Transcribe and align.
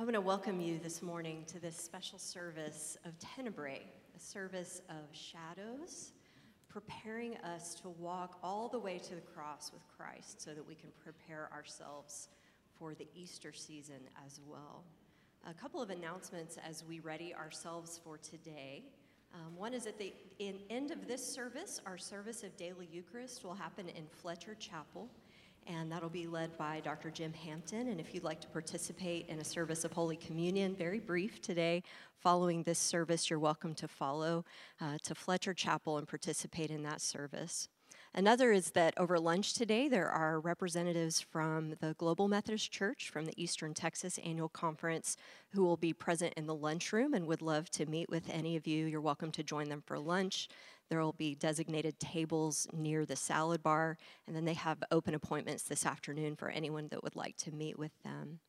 I 0.00 0.02
want 0.02 0.14
to 0.14 0.20
welcome 0.22 0.62
you 0.62 0.78
this 0.82 1.02
morning 1.02 1.44
to 1.48 1.60
this 1.60 1.76
special 1.76 2.18
service 2.18 2.96
of 3.04 3.12
Tenebrae, 3.18 3.82
a 4.16 4.18
service 4.18 4.80
of 4.88 5.04
shadows, 5.12 6.12
preparing 6.70 7.36
us 7.44 7.74
to 7.82 7.90
walk 7.90 8.38
all 8.42 8.66
the 8.70 8.78
way 8.78 8.96
to 8.96 9.14
the 9.14 9.20
cross 9.20 9.70
with 9.70 9.82
Christ 9.94 10.40
so 10.40 10.54
that 10.54 10.66
we 10.66 10.74
can 10.74 10.88
prepare 11.04 11.50
ourselves 11.52 12.28
for 12.78 12.94
the 12.94 13.06
Easter 13.14 13.52
season 13.52 14.00
as 14.24 14.40
well. 14.48 14.84
A 15.46 15.52
couple 15.52 15.82
of 15.82 15.90
announcements 15.90 16.56
as 16.66 16.82
we 16.88 17.00
ready 17.00 17.34
ourselves 17.34 18.00
for 18.02 18.16
today. 18.16 18.82
Um, 19.34 19.54
one 19.54 19.74
is 19.74 19.86
at 19.86 19.98
the 19.98 20.14
end 20.70 20.92
of 20.92 21.08
this 21.08 21.22
service, 21.22 21.78
our 21.84 21.98
service 21.98 22.42
of 22.42 22.56
daily 22.56 22.88
Eucharist 22.90 23.44
will 23.44 23.52
happen 23.52 23.90
in 23.90 24.06
Fletcher 24.06 24.56
Chapel 24.58 25.10
and 25.66 25.90
that'll 25.90 26.08
be 26.08 26.26
led 26.26 26.56
by 26.56 26.80
Dr. 26.80 27.10
Jim 27.10 27.32
Hampton. 27.32 27.88
And 27.88 28.00
if 28.00 28.14
you'd 28.14 28.24
like 28.24 28.40
to 28.40 28.48
participate 28.48 29.26
in 29.28 29.38
a 29.38 29.44
service 29.44 29.84
of 29.84 29.92
Holy 29.92 30.16
Communion, 30.16 30.74
very 30.74 30.98
brief 30.98 31.40
today, 31.40 31.82
following 32.18 32.62
this 32.62 32.78
service, 32.78 33.30
you're 33.30 33.38
welcome 33.38 33.74
to 33.74 33.88
follow 33.88 34.44
uh, 34.80 34.98
to 35.04 35.14
Fletcher 35.14 35.54
Chapel 35.54 35.98
and 35.98 36.08
participate 36.08 36.70
in 36.70 36.82
that 36.82 37.00
service. 37.00 37.68
Another 38.12 38.50
is 38.50 38.72
that 38.72 38.94
over 38.98 39.20
lunch 39.20 39.54
today, 39.54 39.88
there 39.88 40.08
are 40.08 40.40
representatives 40.40 41.20
from 41.20 41.76
the 41.80 41.94
Global 41.96 42.26
Methodist 42.26 42.72
Church 42.72 43.08
from 43.08 43.24
the 43.24 43.40
Eastern 43.40 43.72
Texas 43.72 44.18
Annual 44.24 44.48
Conference 44.48 45.16
who 45.50 45.64
will 45.64 45.76
be 45.76 45.92
present 45.92 46.34
in 46.36 46.46
the 46.46 46.54
lunchroom 46.54 47.14
and 47.14 47.26
would 47.26 47.40
love 47.40 47.70
to 47.70 47.86
meet 47.86 48.10
with 48.10 48.28
any 48.28 48.56
of 48.56 48.66
you. 48.66 48.86
You're 48.86 49.00
welcome 49.00 49.30
to 49.32 49.44
join 49.44 49.68
them 49.68 49.82
for 49.86 49.96
lunch. 49.96 50.48
There 50.90 51.00
will 51.00 51.12
be 51.12 51.36
designated 51.36 52.00
tables 52.00 52.66
near 52.72 53.06
the 53.06 53.14
salad 53.14 53.62
bar, 53.62 53.96
and 54.26 54.34
then 54.34 54.44
they 54.44 54.54
have 54.54 54.82
open 54.90 55.14
appointments 55.14 55.62
this 55.62 55.86
afternoon 55.86 56.34
for 56.34 56.50
anyone 56.50 56.88
that 56.88 57.04
would 57.04 57.14
like 57.14 57.36
to 57.38 57.52
meet 57.52 57.78
with 57.78 57.92
them. 58.02 58.40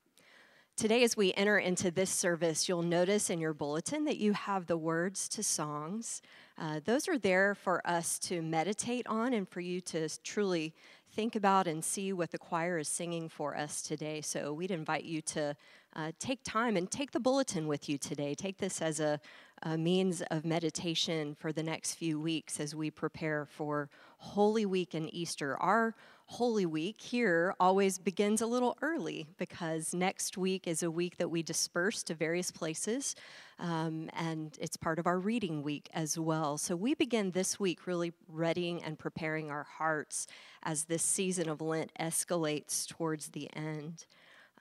Today, 0.75 1.03
as 1.03 1.15
we 1.15 1.33
enter 1.33 1.59
into 1.59 1.91
this 1.91 2.09
service, 2.09 2.67
you'll 2.67 2.81
notice 2.81 3.29
in 3.29 3.39
your 3.39 3.53
bulletin 3.53 4.05
that 4.05 4.17
you 4.17 4.33
have 4.33 4.65
the 4.65 4.77
words 4.77 5.29
to 5.29 5.43
songs. 5.43 6.23
Uh, 6.57 6.79
those 6.83 7.07
are 7.07 7.19
there 7.19 7.53
for 7.53 7.85
us 7.87 8.17
to 8.19 8.41
meditate 8.41 9.05
on 9.05 9.33
and 9.33 9.47
for 9.47 9.61
you 9.61 9.79
to 9.81 10.09
truly 10.23 10.73
think 11.11 11.35
about 11.35 11.67
and 11.67 11.85
see 11.85 12.11
what 12.11 12.31
the 12.31 12.39
choir 12.39 12.79
is 12.79 12.87
singing 12.87 13.29
for 13.29 13.55
us 13.55 13.83
today. 13.83 14.21
So, 14.21 14.51
we'd 14.53 14.71
invite 14.71 15.03
you 15.03 15.21
to 15.21 15.55
uh, 15.95 16.11
take 16.19 16.43
time 16.43 16.77
and 16.77 16.89
take 16.89 17.11
the 17.11 17.19
bulletin 17.19 17.67
with 17.67 17.89
you 17.89 17.97
today. 17.97 18.33
Take 18.33 18.57
this 18.57 18.81
as 18.81 18.99
a, 18.99 19.19
a 19.63 19.77
means 19.77 20.21
of 20.31 20.45
meditation 20.45 21.35
for 21.35 21.51
the 21.51 21.63
next 21.63 21.95
few 21.95 22.19
weeks 22.19 22.59
as 22.59 22.73
we 22.73 22.89
prepare 22.89 23.45
for 23.45 23.89
Holy 24.17 24.65
Week 24.65 24.93
and 24.93 25.13
Easter. 25.13 25.57
Our 25.57 25.95
Holy 26.25 26.65
Week 26.65 27.01
here 27.01 27.53
always 27.59 27.97
begins 27.97 28.39
a 28.39 28.47
little 28.47 28.77
early 28.81 29.27
because 29.37 29.93
next 29.93 30.37
week 30.37 30.65
is 30.65 30.81
a 30.81 30.89
week 30.89 31.17
that 31.17 31.29
we 31.29 31.43
disperse 31.43 32.03
to 32.03 32.13
various 32.13 32.51
places, 32.51 33.15
um, 33.59 34.09
and 34.13 34.57
it's 34.61 34.77
part 34.77 34.97
of 34.97 35.07
our 35.07 35.19
reading 35.19 35.61
week 35.61 35.89
as 35.93 36.17
well. 36.17 36.57
So 36.57 36.77
we 36.77 36.95
begin 36.95 37.31
this 37.31 37.59
week 37.59 37.85
really 37.85 38.13
readying 38.29 38.81
and 38.81 38.97
preparing 38.97 39.51
our 39.51 39.63
hearts 39.63 40.25
as 40.63 40.85
this 40.85 41.03
season 41.03 41.49
of 41.49 41.59
Lent 41.59 41.91
escalates 41.99 42.87
towards 42.87 43.29
the 43.29 43.53
end. 43.53 44.05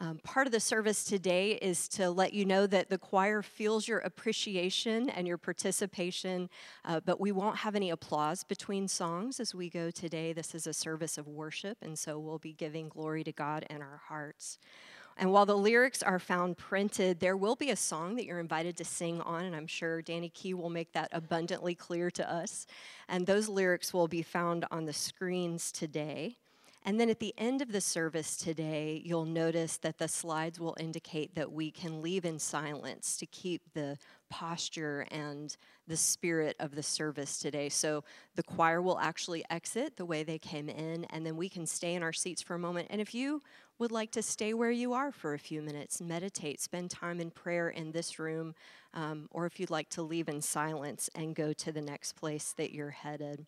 Um, 0.02 0.18
part 0.24 0.46
of 0.46 0.52
the 0.52 0.60
service 0.60 1.04
today 1.04 1.58
is 1.60 1.86
to 1.88 2.10
let 2.10 2.32
you 2.32 2.46
know 2.46 2.66
that 2.66 2.88
the 2.88 2.96
choir 2.96 3.42
feels 3.42 3.86
your 3.86 3.98
appreciation 3.98 5.10
and 5.10 5.28
your 5.28 5.36
participation, 5.36 6.48
uh, 6.86 7.00
but 7.04 7.20
we 7.20 7.32
won't 7.32 7.58
have 7.58 7.76
any 7.76 7.90
applause 7.90 8.42
between 8.42 8.88
songs 8.88 9.40
as 9.40 9.54
we 9.54 9.68
go 9.68 9.90
today. 9.90 10.32
This 10.32 10.54
is 10.54 10.66
a 10.66 10.72
service 10.72 11.18
of 11.18 11.28
worship, 11.28 11.76
and 11.82 11.98
so 11.98 12.18
we'll 12.18 12.38
be 12.38 12.54
giving 12.54 12.88
glory 12.88 13.22
to 13.24 13.32
God 13.32 13.66
in 13.68 13.82
our 13.82 14.00
hearts. 14.08 14.58
And 15.18 15.32
while 15.32 15.44
the 15.44 15.58
lyrics 15.58 16.02
are 16.02 16.18
found 16.18 16.56
printed, 16.56 17.20
there 17.20 17.36
will 17.36 17.56
be 17.56 17.68
a 17.68 17.76
song 17.76 18.16
that 18.16 18.24
you're 18.24 18.40
invited 18.40 18.78
to 18.78 18.86
sing 18.86 19.20
on, 19.20 19.44
and 19.44 19.54
I'm 19.54 19.66
sure 19.66 20.00
Danny 20.00 20.30
Key 20.30 20.54
will 20.54 20.70
make 20.70 20.94
that 20.94 21.10
abundantly 21.12 21.74
clear 21.74 22.10
to 22.12 22.32
us. 22.32 22.66
And 23.06 23.26
those 23.26 23.50
lyrics 23.50 23.92
will 23.92 24.08
be 24.08 24.22
found 24.22 24.64
on 24.70 24.86
the 24.86 24.94
screens 24.94 25.70
today. 25.70 26.38
And 26.82 26.98
then 26.98 27.10
at 27.10 27.20
the 27.20 27.34
end 27.36 27.60
of 27.60 27.72
the 27.72 27.80
service 27.80 28.36
today, 28.36 29.02
you'll 29.04 29.26
notice 29.26 29.76
that 29.78 29.98
the 29.98 30.08
slides 30.08 30.58
will 30.58 30.76
indicate 30.80 31.34
that 31.34 31.52
we 31.52 31.70
can 31.70 32.00
leave 32.00 32.24
in 32.24 32.38
silence 32.38 33.18
to 33.18 33.26
keep 33.26 33.74
the 33.74 33.98
posture 34.30 35.06
and 35.10 35.54
the 35.86 35.96
spirit 35.96 36.56
of 36.58 36.74
the 36.74 36.82
service 36.82 37.38
today. 37.38 37.68
So 37.68 38.02
the 38.34 38.42
choir 38.42 38.80
will 38.80 38.98
actually 38.98 39.44
exit 39.50 39.96
the 39.96 40.06
way 40.06 40.22
they 40.22 40.38
came 40.38 40.70
in, 40.70 41.04
and 41.10 41.26
then 41.26 41.36
we 41.36 41.50
can 41.50 41.66
stay 41.66 41.94
in 41.94 42.02
our 42.02 42.14
seats 42.14 42.40
for 42.40 42.54
a 42.54 42.58
moment. 42.58 42.88
And 42.90 43.00
if 43.00 43.14
you 43.14 43.42
would 43.78 43.92
like 43.92 44.10
to 44.12 44.22
stay 44.22 44.54
where 44.54 44.70
you 44.70 44.94
are 44.94 45.12
for 45.12 45.34
a 45.34 45.38
few 45.38 45.60
minutes, 45.60 46.00
meditate, 46.00 46.60
spend 46.60 46.90
time 46.90 47.20
in 47.20 47.30
prayer 47.30 47.68
in 47.68 47.92
this 47.92 48.18
room, 48.18 48.54
um, 48.94 49.28
or 49.30 49.44
if 49.44 49.60
you'd 49.60 49.70
like 49.70 49.90
to 49.90 50.02
leave 50.02 50.28
in 50.28 50.40
silence 50.40 51.10
and 51.14 51.34
go 51.34 51.52
to 51.52 51.72
the 51.72 51.82
next 51.82 52.12
place 52.12 52.54
that 52.56 52.72
you're 52.72 52.90
headed 52.90 53.46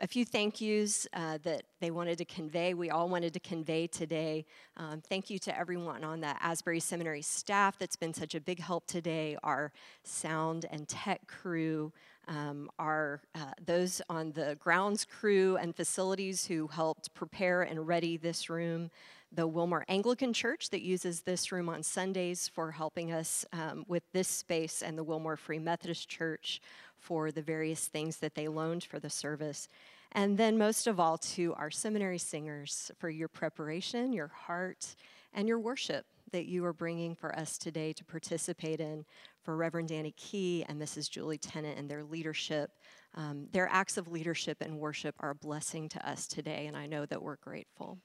a 0.00 0.06
few 0.06 0.24
thank 0.24 0.60
yous 0.60 1.06
uh, 1.12 1.38
that 1.44 1.62
they 1.80 1.90
wanted 1.90 2.18
to 2.18 2.24
convey. 2.24 2.74
We 2.74 2.90
all 2.90 3.08
wanted 3.08 3.32
to 3.34 3.40
convey 3.40 3.86
today. 3.86 4.44
Um, 4.76 5.00
thank 5.00 5.30
you 5.30 5.38
to 5.40 5.56
everyone 5.56 6.02
on 6.02 6.20
the 6.20 6.34
Asbury 6.42 6.80
Seminary 6.80 7.22
staff 7.22 7.78
that's 7.78 7.96
been 7.96 8.12
such 8.12 8.34
a 8.34 8.40
big 8.40 8.60
help 8.60 8.86
today, 8.86 9.36
our 9.42 9.72
sound 10.02 10.66
and 10.70 10.88
tech 10.88 11.26
crew, 11.26 11.92
um, 12.26 12.70
our, 12.78 13.22
uh, 13.34 13.52
those 13.64 14.02
on 14.08 14.32
the 14.32 14.56
grounds 14.58 15.04
crew 15.04 15.56
and 15.56 15.76
facilities 15.76 16.46
who 16.46 16.66
helped 16.66 17.14
prepare 17.14 17.62
and 17.62 17.86
ready 17.86 18.16
this 18.16 18.50
room, 18.50 18.90
the 19.34 19.46
Wilmore 19.46 19.84
Anglican 19.88 20.32
Church 20.32 20.70
that 20.70 20.82
uses 20.82 21.22
this 21.22 21.50
room 21.50 21.68
on 21.68 21.82
Sundays 21.82 22.48
for 22.48 22.70
helping 22.70 23.12
us 23.12 23.44
um, 23.52 23.84
with 23.88 24.04
this 24.12 24.28
space, 24.28 24.82
and 24.82 24.96
the 24.96 25.04
Wilmore 25.04 25.36
Free 25.36 25.58
Methodist 25.58 26.08
Church 26.08 26.60
for 26.96 27.32
the 27.32 27.42
various 27.42 27.86
things 27.86 28.18
that 28.18 28.34
they 28.34 28.48
loaned 28.48 28.84
for 28.84 29.00
the 29.00 29.10
service. 29.10 29.68
And 30.12 30.38
then, 30.38 30.56
most 30.56 30.86
of 30.86 31.00
all, 31.00 31.18
to 31.18 31.54
our 31.54 31.70
seminary 31.70 32.18
singers 32.18 32.92
for 32.98 33.10
your 33.10 33.28
preparation, 33.28 34.12
your 34.12 34.28
heart, 34.28 34.94
and 35.32 35.48
your 35.48 35.58
worship 35.58 36.06
that 36.30 36.46
you 36.46 36.64
are 36.64 36.72
bringing 36.72 37.14
for 37.14 37.36
us 37.36 37.58
today 37.58 37.92
to 37.92 38.04
participate 38.04 38.80
in 38.80 39.04
for 39.42 39.56
Reverend 39.56 39.88
Danny 39.88 40.12
Key 40.12 40.64
and 40.68 40.80
Mrs. 40.80 41.10
Julie 41.10 41.38
Tennant 41.38 41.78
and 41.78 41.88
their 41.88 42.04
leadership. 42.04 42.70
Um, 43.14 43.48
their 43.52 43.68
acts 43.70 43.96
of 43.96 44.08
leadership 44.08 44.58
and 44.60 44.78
worship 44.78 45.14
are 45.20 45.30
a 45.30 45.34
blessing 45.34 45.88
to 45.90 46.08
us 46.08 46.26
today, 46.26 46.66
and 46.66 46.76
I 46.76 46.86
know 46.86 47.06
that 47.06 47.22
we're 47.22 47.36
grateful. 47.36 47.98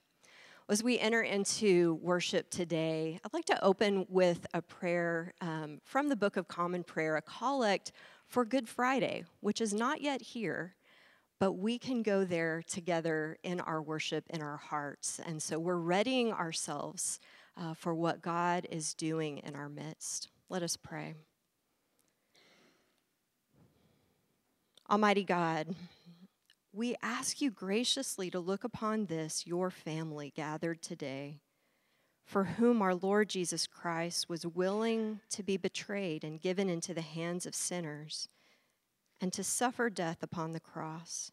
As 0.70 0.84
we 0.84 1.00
enter 1.00 1.24
into 1.24 1.96
worship 1.96 2.52
today, 2.52 3.20
I'd 3.26 3.34
like 3.34 3.46
to 3.46 3.64
open 3.64 4.06
with 4.08 4.46
a 4.54 4.62
prayer 4.62 5.34
um, 5.42 5.82
from 5.84 6.10
the 6.10 6.16
Book 6.16 6.38
of 6.38 6.48
Common 6.48 6.84
Prayer, 6.84 7.16
a 7.16 7.24
collect 7.24 7.92
for 8.28 8.46
Good 8.46 8.70
Friday, 8.70 9.24
which 9.40 9.62
is 9.62 9.74
not 9.74 10.00
yet 10.00 10.22
here, 10.22 10.76
but 11.40 11.54
we 11.54 11.80
can 11.80 12.04
go 12.04 12.24
there 12.24 12.62
together 12.62 13.36
in 13.42 13.60
our 13.62 13.82
worship, 13.82 14.26
in 14.30 14.44
our 14.44 14.58
hearts. 14.58 15.20
And 15.26 15.42
so 15.42 15.58
we're 15.58 15.76
readying 15.76 16.32
ourselves 16.32 17.20
uh, 17.58 17.74
for 17.74 17.96
what 17.96 18.22
God 18.22 18.68
is 18.70 18.94
doing 18.94 19.40
in 19.40 19.56
our 19.56 19.70
midst. 19.70 20.30
Let 20.50 20.62
us 20.62 20.78
pray. 20.78 21.16
Almighty 24.88 25.24
God, 25.24 25.74
we 26.72 26.96
ask 27.02 27.42
you 27.42 27.52
graciously 27.52 28.30
to 28.30 28.40
look 28.40 28.64
upon 28.64 29.06
this, 29.06 29.48
your 29.48 29.72
family 29.72 30.32
gathered 30.36 30.82
today 30.82 31.42
for 32.30 32.44
whom 32.44 32.80
our 32.80 32.94
Lord 32.94 33.28
Jesus 33.28 33.66
Christ 33.66 34.30
was 34.30 34.46
willing 34.46 35.20
to 35.32 35.42
be 35.42 35.58
betrayed 35.58 36.24
and 36.24 36.40
given 36.40 36.70
into 36.70 36.94
the 36.94 37.02
hands 37.02 37.48
of 37.48 37.56
sinners 37.56 38.30
and 39.20 39.34
to 39.34 39.44
suffer 39.44 39.90
death 39.90 40.22
upon 40.22 40.52
the 40.52 40.60
cross. 40.60 41.32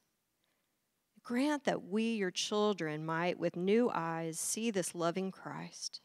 Grant 1.22 1.64
that 1.64 1.84
we, 1.84 2.14
your 2.14 2.30
children, 2.30 3.04
might 3.04 3.38
with 3.38 3.56
new 3.56 3.90
eyes 3.92 4.40
see 4.40 4.70
this 4.70 4.94
loving 4.94 5.30
Christ, 5.30 6.00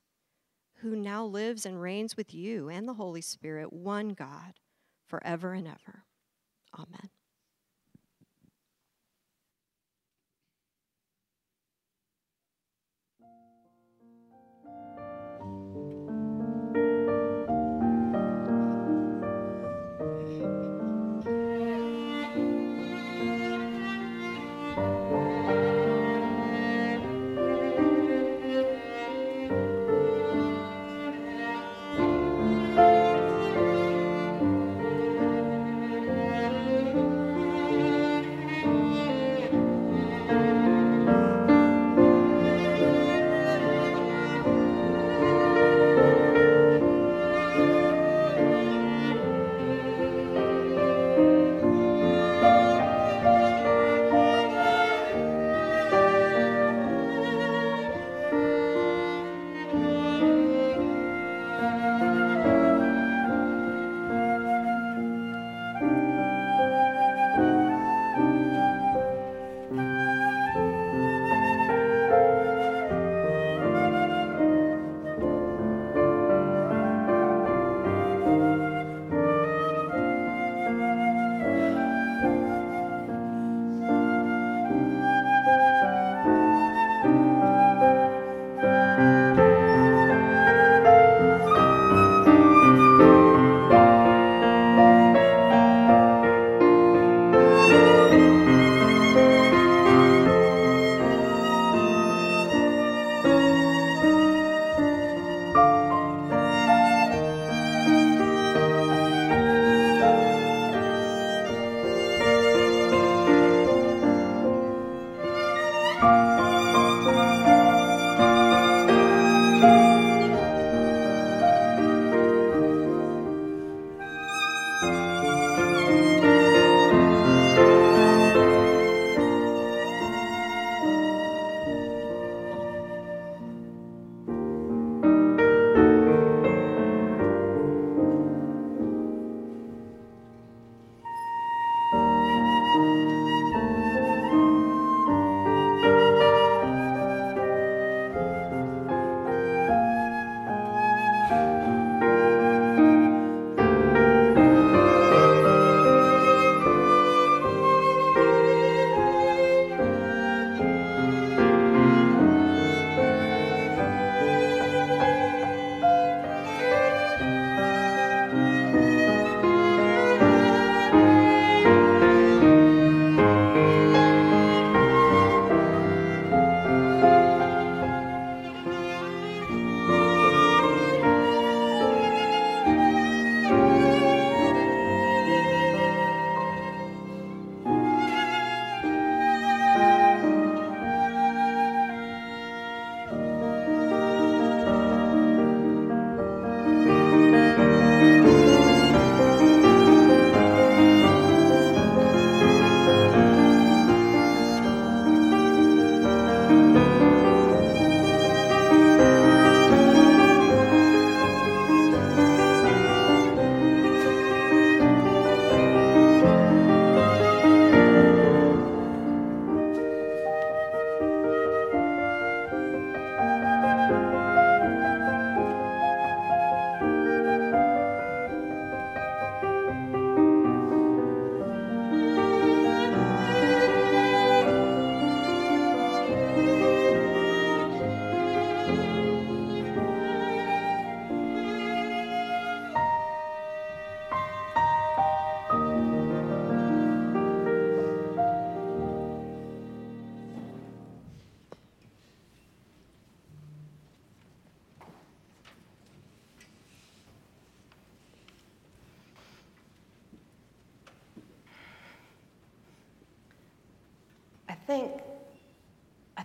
who 0.81 0.93
now 0.93 1.23
lives 1.23 1.65
and 1.65 1.81
reigns 1.81 2.17
with 2.17 2.33
you 2.33 2.67
and 2.67 2.85
the 2.85 2.95
Holy 2.95 3.21
Spirit, 3.21 3.71
one 3.71 4.09
God, 4.09 4.59
forever 5.07 5.53
and 5.53 5.67
ever. 5.67 6.03
Amen. 6.77 7.11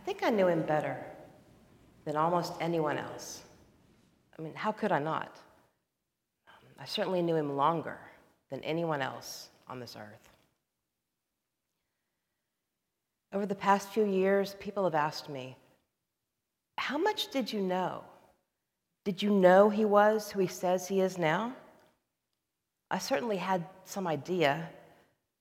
Think 0.07 0.23
I 0.23 0.31
knew 0.31 0.47
him 0.47 0.63
better 0.63 0.97
than 2.05 2.17
almost 2.17 2.53
anyone 2.61 2.97
else. 2.97 3.43
I 4.39 4.43
mean, 4.43 4.55
how 4.55 4.71
could 4.71 4.93
I 4.93 5.01
not? 5.01 5.37
I 6.79 6.85
certainly 6.85 7.23
knew 7.23 7.35
him 7.35 7.57
longer 7.57 7.99
than 8.49 8.61
anyone 8.63 9.03
else 9.03 9.49
on 9.67 9.81
this 9.81 9.97
earth. 9.97 10.29
Over 13.33 13.47
the 13.47 13.57
past 13.57 13.89
few 13.89 14.05
years, 14.05 14.55
people 14.61 14.85
have 14.85 14.95
asked 14.95 15.29
me, 15.29 15.57
How 16.79 16.99
much 16.99 17.29
did 17.33 17.53
you 17.53 17.61
know? 17.61 18.05
Did 19.05 19.23
you 19.23 19.31
know 19.31 19.71
he 19.71 19.85
was 19.85 20.31
who 20.31 20.39
he 20.39 20.47
says 20.47 20.87
he 20.87 21.01
is 21.01 21.19
now? 21.19 21.53
I 22.91 22.99
certainly 22.99 23.39
had 23.39 23.65
some 23.85 24.07
idea. 24.07 24.69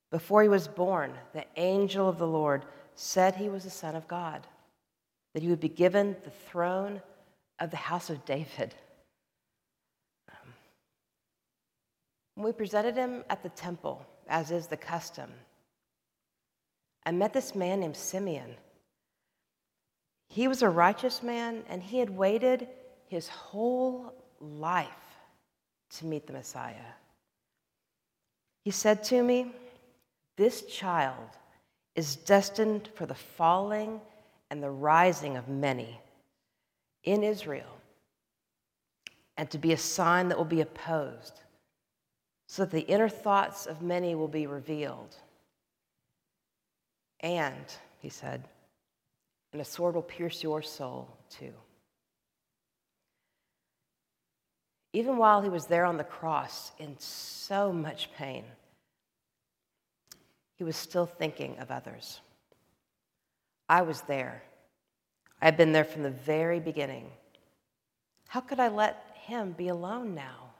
Before 0.10 0.42
he 0.42 0.50
was 0.50 0.68
born, 0.68 1.14
the 1.34 1.46
angel 1.58 2.10
of 2.10 2.18
the 2.18 2.28
Lord 2.28 2.66
said 2.96 3.36
he 3.36 3.50
was 3.50 3.66
the 3.66 3.70
Son 3.70 3.96
of 3.96 4.08
God, 4.08 4.48
that 5.36 5.44
he 5.44 5.50
would 5.50 5.60
be 5.60 5.68
given 5.68 6.16
the 6.24 6.32
throne 6.50 7.02
of 7.60 7.70
the 7.70 7.76
house 7.76 8.10
of 8.10 8.24
David. 8.24 8.74
Um, 10.32 10.54
when 12.36 12.46
we 12.46 12.54
presented 12.54 12.96
him 12.96 13.26
at 13.30 13.44
the 13.44 13.50
temple, 13.50 14.06
as 14.30 14.50
is 14.50 14.68
the 14.68 14.78
custom, 14.78 15.30
I 17.06 17.12
met 17.12 17.34
this 17.34 17.54
man 17.54 17.82
named 17.82 17.98
Simeon. 17.98 18.56
He 20.30 20.48
was 20.48 20.62
a 20.62 20.70
righteous 20.70 21.22
man, 21.22 21.64
and 21.68 21.84
he 21.84 22.00
had 22.00 22.10
waited 22.10 22.70
his 23.10 23.28
whole 23.28 24.14
life 24.40 24.88
to 25.98 26.06
meet 26.06 26.28
the 26.28 26.34
Messiah. 26.34 26.94
He 28.64 28.72
said 28.72 29.04
to 29.04 29.22
me, 29.22 29.52
This 30.38 30.62
child 30.62 31.28
is 31.94 32.16
destined 32.16 32.88
for 32.96 33.06
the 33.06 33.16
falling 33.16 34.00
and 34.50 34.62
the 34.62 34.70
rising 34.70 35.38
of 35.38 35.48
many 35.48 36.00
in 37.04 37.24
Israel, 37.24 37.82
and 39.38 39.50
to 39.52 39.58
be 39.58 39.74
a 39.74 39.78
sign 39.78 40.30
that 40.30 40.38
will 40.38 40.46
be 40.46 40.62
opposed, 40.62 41.42
so 42.48 42.64
that 42.64 42.72
the 42.72 42.82
inner 42.82 43.10
thoughts 43.10 43.66
of 43.66 43.82
many 43.82 44.16
will 44.16 44.28
be 44.28 44.48
revealed. 44.48 45.16
And, 47.20 47.66
he 48.00 48.10
said, 48.10 48.48
and 49.52 49.62
a 49.62 49.66
sword 49.66 49.96
will 49.96 50.02
pierce 50.02 50.44
your 50.44 50.62
soul 50.62 51.10
too. 51.30 51.54
Even 54.94 55.18
while 55.18 55.42
he 55.42 55.50
was 55.50 55.66
there 55.66 55.86
on 55.86 55.98
the 55.98 56.04
cross 56.04 56.72
in 56.80 56.96
so 57.00 57.74
much 57.74 58.10
pain, 58.18 58.46
he 60.56 60.64
was 60.64 60.76
still 60.78 61.06
thinking 61.06 61.58
of 61.60 61.72
others. 61.72 62.22
I 63.68 63.82
was 63.82 64.02
there. 64.02 64.44
I 65.42 65.46
had 65.46 65.58
been 65.58 65.72
there 65.72 65.84
from 65.84 66.04
the 66.04 66.10
very 66.10 66.60
beginning. 66.60 67.10
How 68.28 68.42
could 68.42 68.60
I 68.60 68.68
let 68.68 69.16
him 69.26 69.52
be 69.52 69.68
alone 69.68 70.16
now? 70.16 70.52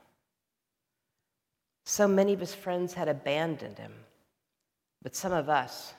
So 1.86 2.08
many 2.08 2.34
of 2.34 2.40
his 2.40 2.54
friends 2.54 2.94
had 2.94 3.08
abandoned 3.08 3.78
him, 3.78 3.94
but 5.04 5.16
some 5.16 5.32
of 5.32 5.50
us, 5.50 5.94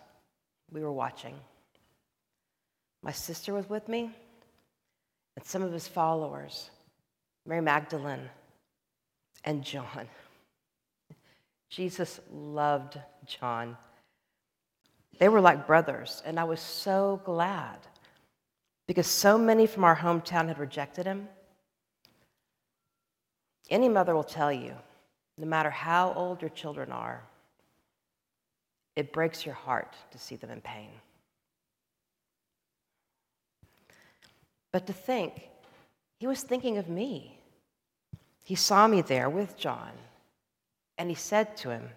we 0.73 0.81
were 0.83 0.93
watching. 0.93 1.35
My 3.03 3.13
sister 3.13 3.55
was 3.55 3.69
with 3.69 3.89
me, 3.89 4.11
and 5.37 5.45
some 5.45 5.63
of 5.63 5.73
his 5.73 5.87
followers, 5.87 6.71
Mary 7.47 7.61
Magdalene 7.61 8.29
and 9.45 9.63
John. 9.63 10.09
Jesus 11.71 12.19
loved 12.33 12.99
John. 13.25 13.77
They 15.19 15.29
were 15.29 15.41
like 15.41 15.67
brothers, 15.67 16.23
and 16.27 16.39
I 16.39 16.45
was 16.45 16.61
so 16.61 17.21
glad 17.25 17.79
because 18.87 19.07
so 19.07 19.39
many 19.39 19.67
from 19.67 19.85
our 19.85 19.97
hometown 19.97 20.49
had 20.49 20.59
rejected 20.59 21.07
him. 21.07 21.29
Any 23.69 23.89
mother 23.89 24.15
will 24.15 24.25
tell 24.25 24.53
you, 24.53 24.75
no 25.39 25.47
matter 25.47 25.71
how 25.71 26.13
old 26.15 26.41
your 26.41 26.51
children 26.51 26.93
are, 26.93 27.25
it 28.95 29.13
breaks 29.13 29.45
your 29.45 29.55
heart 29.55 29.95
to 30.11 30.19
see 30.19 30.37
them 30.37 30.51
in 30.51 30.61
pain. 30.61 30.91
But 34.73 34.87
to 34.87 34.93
think, 34.93 35.49
he 36.19 36.27
was 36.27 36.43
thinking 36.43 36.79
of 36.79 36.89
me. 36.89 37.39
He 38.45 38.55
saw 38.55 38.87
me 38.87 39.03
there 39.03 39.29
with 39.29 39.57
John, 39.57 39.93
and 40.97 41.09
he 41.09 41.17
said 41.17 41.57
to 41.59 41.71
him, 41.71 41.91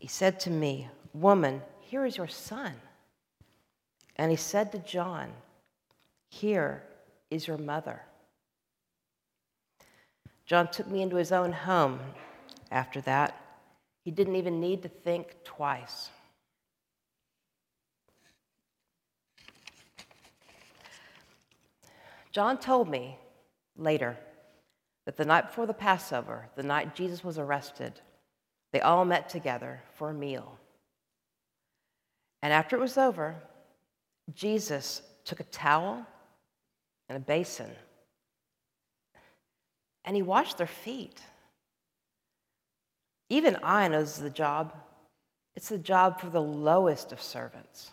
He 0.00 0.08
said 0.08 0.40
to 0.40 0.50
me, 0.50 0.88
Woman, 1.12 1.60
here 1.82 2.06
is 2.06 2.16
your 2.16 2.26
son. 2.26 2.72
And 4.16 4.30
he 4.30 4.36
said 4.36 4.72
to 4.72 4.78
John, 4.78 5.30
Here 6.30 6.82
is 7.30 7.46
your 7.46 7.58
mother. 7.58 8.00
John 10.46 10.68
took 10.68 10.88
me 10.88 11.02
into 11.02 11.16
his 11.16 11.32
own 11.32 11.52
home 11.52 12.00
after 12.70 13.02
that. 13.02 13.36
He 14.02 14.10
didn't 14.10 14.36
even 14.36 14.58
need 14.58 14.82
to 14.82 14.88
think 14.88 15.36
twice. 15.44 16.08
John 22.32 22.58
told 22.58 22.88
me 22.88 23.18
later 23.76 24.16
that 25.04 25.18
the 25.18 25.26
night 25.26 25.48
before 25.48 25.66
the 25.66 25.74
Passover, 25.74 26.48
the 26.56 26.62
night 26.62 26.94
Jesus 26.94 27.22
was 27.22 27.38
arrested, 27.38 28.00
they 28.72 28.80
all 28.80 29.04
met 29.04 29.28
together 29.28 29.80
for 29.96 30.10
a 30.10 30.14
meal. 30.14 30.58
And 32.42 32.52
after 32.52 32.76
it 32.76 32.80
was 32.80 32.96
over, 32.96 33.36
Jesus 34.34 35.02
took 35.24 35.40
a 35.40 35.44
towel 35.44 36.06
and 37.08 37.16
a 37.16 37.20
basin 37.20 37.70
and 40.04 40.16
he 40.16 40.22
washed 40.22 40.58
their 40.58 40.66
feet. 40.66 41.20
Even 43.28 43.58
I 43.62 43.88
knows 43.88 44.16
the 44.16 44.30
job. 44.30 44.74
It's 45.54 45.68
the 45.68 45.78
job 45.78 46.20
for 46.20 46.30
the 46.30 46.42
lowest 46.42 47.12
of 47.12 47.22
servants. 47.22 47.92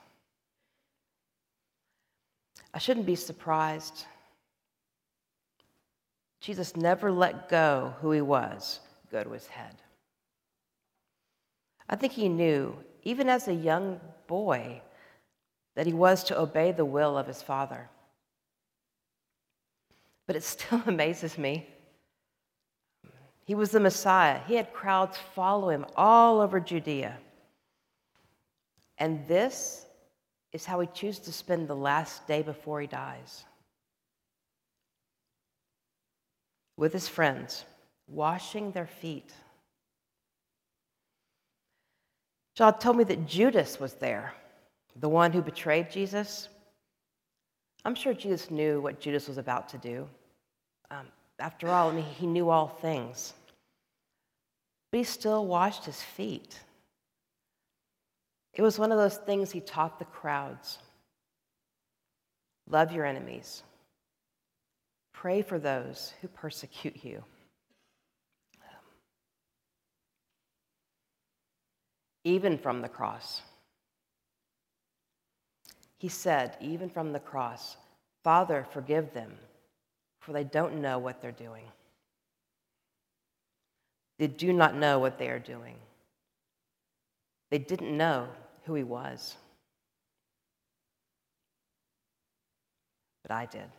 I 2.74 2.80
shouldn't 2.80 3.06
be 3.06 3.16
surprised. 3.16 4.06
Jesus 6.42 6.76
never 6.76 7.12
let 7.12 7.50
go 7.50 7.94
who 8.02 8.12
he 8.12 8.22
was 8.22 8.80
go 9.12 9.24
to 9.24 9.30
his 9.32 9.48
head. 9.48 9.76
I 11.90 11.96
think 11.96 12.14
he 12.14 12.30
knew, 12.30 12.76
even 13.04 13.30
as 13.30 13.48
a 13.48 13.54
young 13.54 14.00
boy, 14.28 14.82
that 15.76 15.86
he 15.86 15.94
was 15.94 16.24
to 16.26 16.40
obey 16.40 16.72
the 16.72 16.86
will 16.86 17.18
of 17.18 17.28
his 17.28 17.42
father. 17.42 17.90
But 20.26 20.36
it 20.36 20.44
still 20.44 20.82
amazes 20.86 21.38
me 21.38 21.68
he 23.48 23.56
was 23.56 23.72
the 23.72 23.80
Messiah. 23.80 24.42
He 24.46 24.56
had 24.56 24.74
crowds 24.74 25.18
follow 25.34 25.70
him 25.70 25.86
all 25.96 26.42
over 26.42 26.60
Judea. 26.60 27.18
And 28.98 29.26
this 29.26 29.86
is 30.52 30.66
how 30.66 30.82
he 30.82 30.88
chooses 30.88 31.22
to 31.22 31.32
spend 31.32 31.70
the 31.70 31.76
last 31.76 32.28
day 32.28 32.42
before 32.42 32.82
he 32.82 32.88
dies 32.88 33.46
with 36.76 36.92
his 36.92 37.08
friends, 37.08 37.64
washing 38.08 38.74
their 38.74 38.86
feet. 38.86 39.32
John 42.58 42.80
told 42.80 42.98
me 42.98 43.04
that 43.04 43.28
Judas 43.28 43.80
was 43.80 43.94
there, 43.94 44.34
the 44.96 45.08
one 45.08 45.32
who 45.32 45.44
betrayed 45.44 45.92
Jesus. 45.92 46.50
I'm 47.86 47.94
sure 47.94 48.16
Jesus 48.16 48.50
knew 48.50 48.82
what 48.82 49.00
Judas 49.00 49.28
was 49.28 49.38
about 49.38 49.70
to 49.70 49.78
do. 49.78 50.10
Um, 50.90 51.06
after 51.38 51.68
all, 51.68 51.92
I 51.92 51.94
mean, 51.94 52.04
he 52.04 52.26
knew 52.26 52.50
all 52.50 52.68
things. 52.68 53.36
But 54.92 54.98
he 54.98 55.04
still 55.04 55.46
washed 55.46 55.86
his 55.86 56.02
feet. 56.02 56.60
It 58.56 58.64
was 58.64 58.80
one 58.80 58.92
of 58.92 58.98
those 58.98 59.18
things 59.18 59.52
he 59.52 59.62
taught 59.62 60.00
the 60.00 60.06
crowds 60.06 60.80
love 62.70 62.92
your 62.92 63.06
enemies, 63.06 63.62
pray 65.14 65.44
for 65.44 65.60
those 65.60 66.12
who 66.22 66.28
persecute 66.28 67.06
you. 67.06 67.24
Even 72.28 72.58
from 72.58 72.82
the 72.82 72.90
cross. 72.90 73.42
He 75.98 76.10
said, 76.10 76.58
even 76.60 76.90
from 76.90 77.14
the 77.14 77.22
cross, 77.22 77.78
Father, 78.22 78.68
forgive 78.74 79.14
them 79.14 79.32
for 80.20 80.34
they 80.34 80.44
don't 80.44 80.82
know 80.82 81.00
what 81.00 81.22
they're 81.22 81.32
doing. 81.32 81.64
They 84.20 84.28
do 84.28 84.52
not 84.52 84.76
know 84.76 85.00
what 85.00 85.18
they 85.18 85.30
are 85.30 85.40
doing. 85.40 85.76
They 87.50 87.60
didn't 87.60 87.96
know 87.96 88.28
who 88.66 88.74
he 88.74 88.84
was. 88.84 89.38
But 93.22 93.32
I 93.32 93.46
did. 93.46 93.70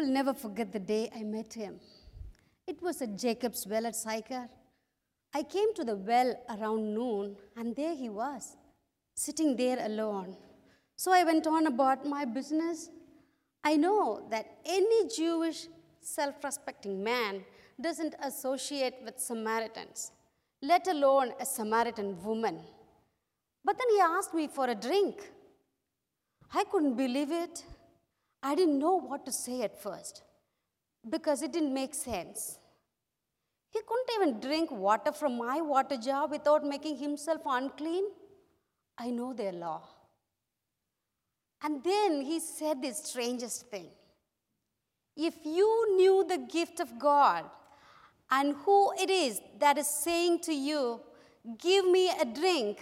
Will 0.00 0.08
never 0.08 0.32
forget 0.32 0.72
the 0.72 0.78
day 0.78 1.10
I 1.14 1.22
met 1.22 1.52
him. 1.52 1.78
It 2.66 2.80
was 2.82 3.02
at 3.02 3.18
Jacob's 3.18 3.66
well 3.66 3.86
at 3.86 3.94
Sychar. 3.94 4.48
I 5.34 5.42
came 5.42 5.74
to 5.74 5.84
the 5.84 5.96
well 5.96 6.34
around 6.48 6.94
noon, 6.94 7.36
and 7.56 7.76
there 7.76 7.94
he 7.94 8.08
was, 8.08 8.56
sitting 9.14 9.56
there 9.56 9.78
alone. 9.84 10.36
So 10.96 11.12
I 11.12 11.22
went 11.24 11.46
on 11.46 11.66
about 11.66 12.06
my 12.06 12.24
business. 12.24 12.88
I 13.62 13.76
know 13.76 14.26
that 14.30 14.46
any 14.64 15.08
Jewish 15.08 15.66
self 16.00 16.42
respecting 16.42 17.04
man 17.04 17.44
doesn't 17.78 18.14
associate 18.22 18.94
with 19.04 19.18
Samaritans, 19.18 20.12
let 20.62 20.88
alone 20.88 21.32
a 21.40 21.44
Samaritan 21.44 22.22
woman. 22.22 22.58
But 23.64 23.76
then 23.78 23.88
he 23.94 24.00
asked 24.00 24.32
me 24.32 24.48
for 24.48 24.66
a 24.66 24.74
drink. 24.74 25.30
I 26.54 26.64
couldn't 26.64 26.96
believe 26.96 27.30
it. 27.30 27.62
I 28.42 28.54
didn't 28.54 28.78
know 28.78 28.96
what 28.96 29.26
to 29.26 29.32
say 29.32 29.62
at 29.62 29.80
first 29.82 30.22
because 31.08 31.42
it 31.42 31.52
didn't 31.52 31.74
make 31.74 31.94
sense. 31.94 32.58
He 33.70 33.80
couldn't 33.86 34.10
even 34.16 34.40
drink 34.40 34.70
water 34.70 35.12
from 35.12 35.38
my 35.38 35.60
water 35.60 35.96
jar 35.96 36.26
without 36.26 36.64
making 36.64 36.96
himself 36.96 37.42
unclean. 37.46 38.04
I 38.98 39.10
know 39.10 39.32
their 39.32 39.52
law. 39.52 39.82
And 41.62 41.84
then 41.84 42.22
he 42.22 42.40
said 42.40 42.82
the 42.82 42.92
strangest 42.92 43.66
thing. 43.70 43.88
If 45.16 45.34
you 45.44 45.96
knew 45.96 46.24
the 46.26 46.38
gift 46.38 46.80
of 46.80 46.98
God 46.98 47.44
and 48.30 48.54
who 48.64 48.92
it 48.98 49.10
is 49.10 49.40
that 49.58 49.76
is 49.76 49.86
saying 49.86 50.40
to 50.40 50.54
you, 50.54 51.00
Give 51.58 51.86
me 51.86 52.10
a 52.10 52.24
drink, 52.24 52.80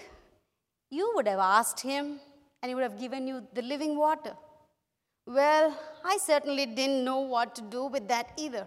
you 0.90 1.12
would 1.14 1.28
have 1.28 1.38
asked 1.38 1.80
him 1.80 2.18
and 2.60 2.68
he 2.68 2.74
would 2.74 2.82
have 2.82 2.98
given 2.98 3.26
you 3.28 3.46
the 3.54 3.62
living 3.62 3.96
water. 3.96 4.34
Well, 5.28 5.78
I 6.02 6.16
certainly 6.16 6.64
didn't 6.64 7.04
know 7.04 7.18
what 7.20 7.54
to 7.56 7.60
do 7.60 7.84
with 7.84 8.08
that 8.08 8.32
either. 8.38 8.66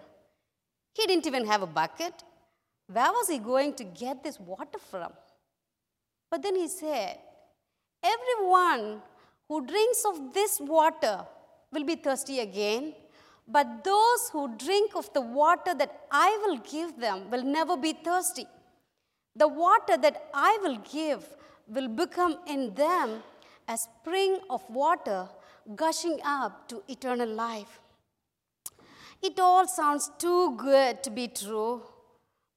He 0.93 1.08
didn't 1.08 1.26
even 1.26 1.47
have 1.47 1.63
a 1.63 1.65
bucket. 1.65 2.24
Where 2.86 3.12
was 3.12 3.30
he 3.30 3.39
going 3.39 3.74
to 3.76 3.84
get 3.84 4.24
this 4.24 4.39
water 4.39 4.78
from? 4.78 5.12
But 6.30 6.43
then 6.43 6.56
he 6.56 6.67
said, 6.67 7.17
Everyone 8.04 9.02
who 9.47 9.65
drinks 9.65 10.04
of 10.08 10.36
this 10.36 10.60
water 10.60 11.26
will 11.71 11.84
be 11.84 11.95
thirsty 11.95 12.41
again, 12.41 12.93
but 13.47 13.84
those 13.84 14.30
who 14.32 14.56
drink 14.56 14.95
of 14.95 15.12
the 15.13 15.21
water 15.21 15.74
that 15.74 16.02
I 16.12 16.30
will 16.45 16.58
give 16.58 17.00
them 17.00 17.32
will 17.32 17.43
never 17.43 17.76
be 17.76 17.93
thirsty. 17.93 18.45
The 19.36 19.47
water 19.47 19.97
that 19.97 20.30
I 20.32 20.60
will 20.62 20.78
give 20.91 21.26
will 21.67 21.88
become 21.88 22.38
in 22.47 22.76
them 22.76 23.24
a 23.67 23.78
spring 23.78 24.38
of 24.47 24.62
water 24.69 25.28
gushing 25.76 26.19
up 26.24 26.67
to 26.69 26.84
eternal 26.88 27.30
life. 27.30 27.80
It 29.21 29.39
all 29.39 29.67
sounds 29.67 30.12
too 30.17 30.56
good 30.58 31.04
to 31.04 31.10
be 31.10 31.28
true, 31.28 31.84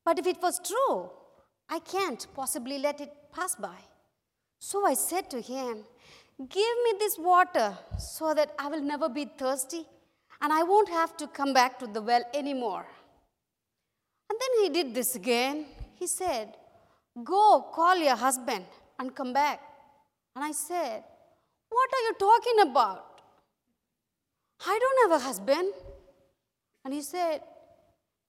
but 0.05 0.19
if 0.19 0.27
it 0.27 0.41
was 0.41 0.61
true, 0.67 1.11
I 1.69 1.79
can't 1.79 2.27
possibly 2.35 2.79
let 2.79 3.01
it 3.01 3.13
pass 3.33 3.55
by. 3.55 3.77
So 4.59 4.87
I 4.87 4.95
said 4.95 5.29
to 5.31 5.41
him, 5.41 5.85
Give 6.39 6.77
me 6.85 6.95
this 6.99 7.17
water 7.19 7.79
so 7.99 8.35
that 8.35 8.55
I 8.59 8.69
will 8.69 8.81
never 8.81 9.09
be 9.09 9.25
thirsty 9.25 9.87
and 10.41 10.53
I 10.53 10.63
won't 10.63 10.89
have 10.89 11.17
to 11.19 11.27
come 11.29 11.55
back 11.55 11.79
to 11.79 11.87
the 11.87 12.03
well 12.03 12.25
anymore. 12.35 12.87
And 14.29 14.39
then 14.41 14.65
he 14.65 14.83
did 14.83 14.95
this 14.95 15.15
again. 15.15 15.67
He 15.95 16.07
said, 16.07 16.55
Go 17.23 17.67
call 17.73 17.97
your 17.97 18.17
husband 18.17 18.65
and 18.99 19.15
come 19.15 19.33
back. 19.33 19.61
And 20.35 20.45
I 20.45 20.51
said, 20.53 21.05
What 21.77 21.91
are 21.97 22.05
you 22.07 22.15
talking 22.19 22.71
about? 22.71 23.21
I 24.65 24.79
don't 24.83 25.11
have 25.11 25.21
a 25.21 25.25
husband. 25.25 25.73
And 26.85 26.95
he 26.95 27.03
said, 27.03 27.41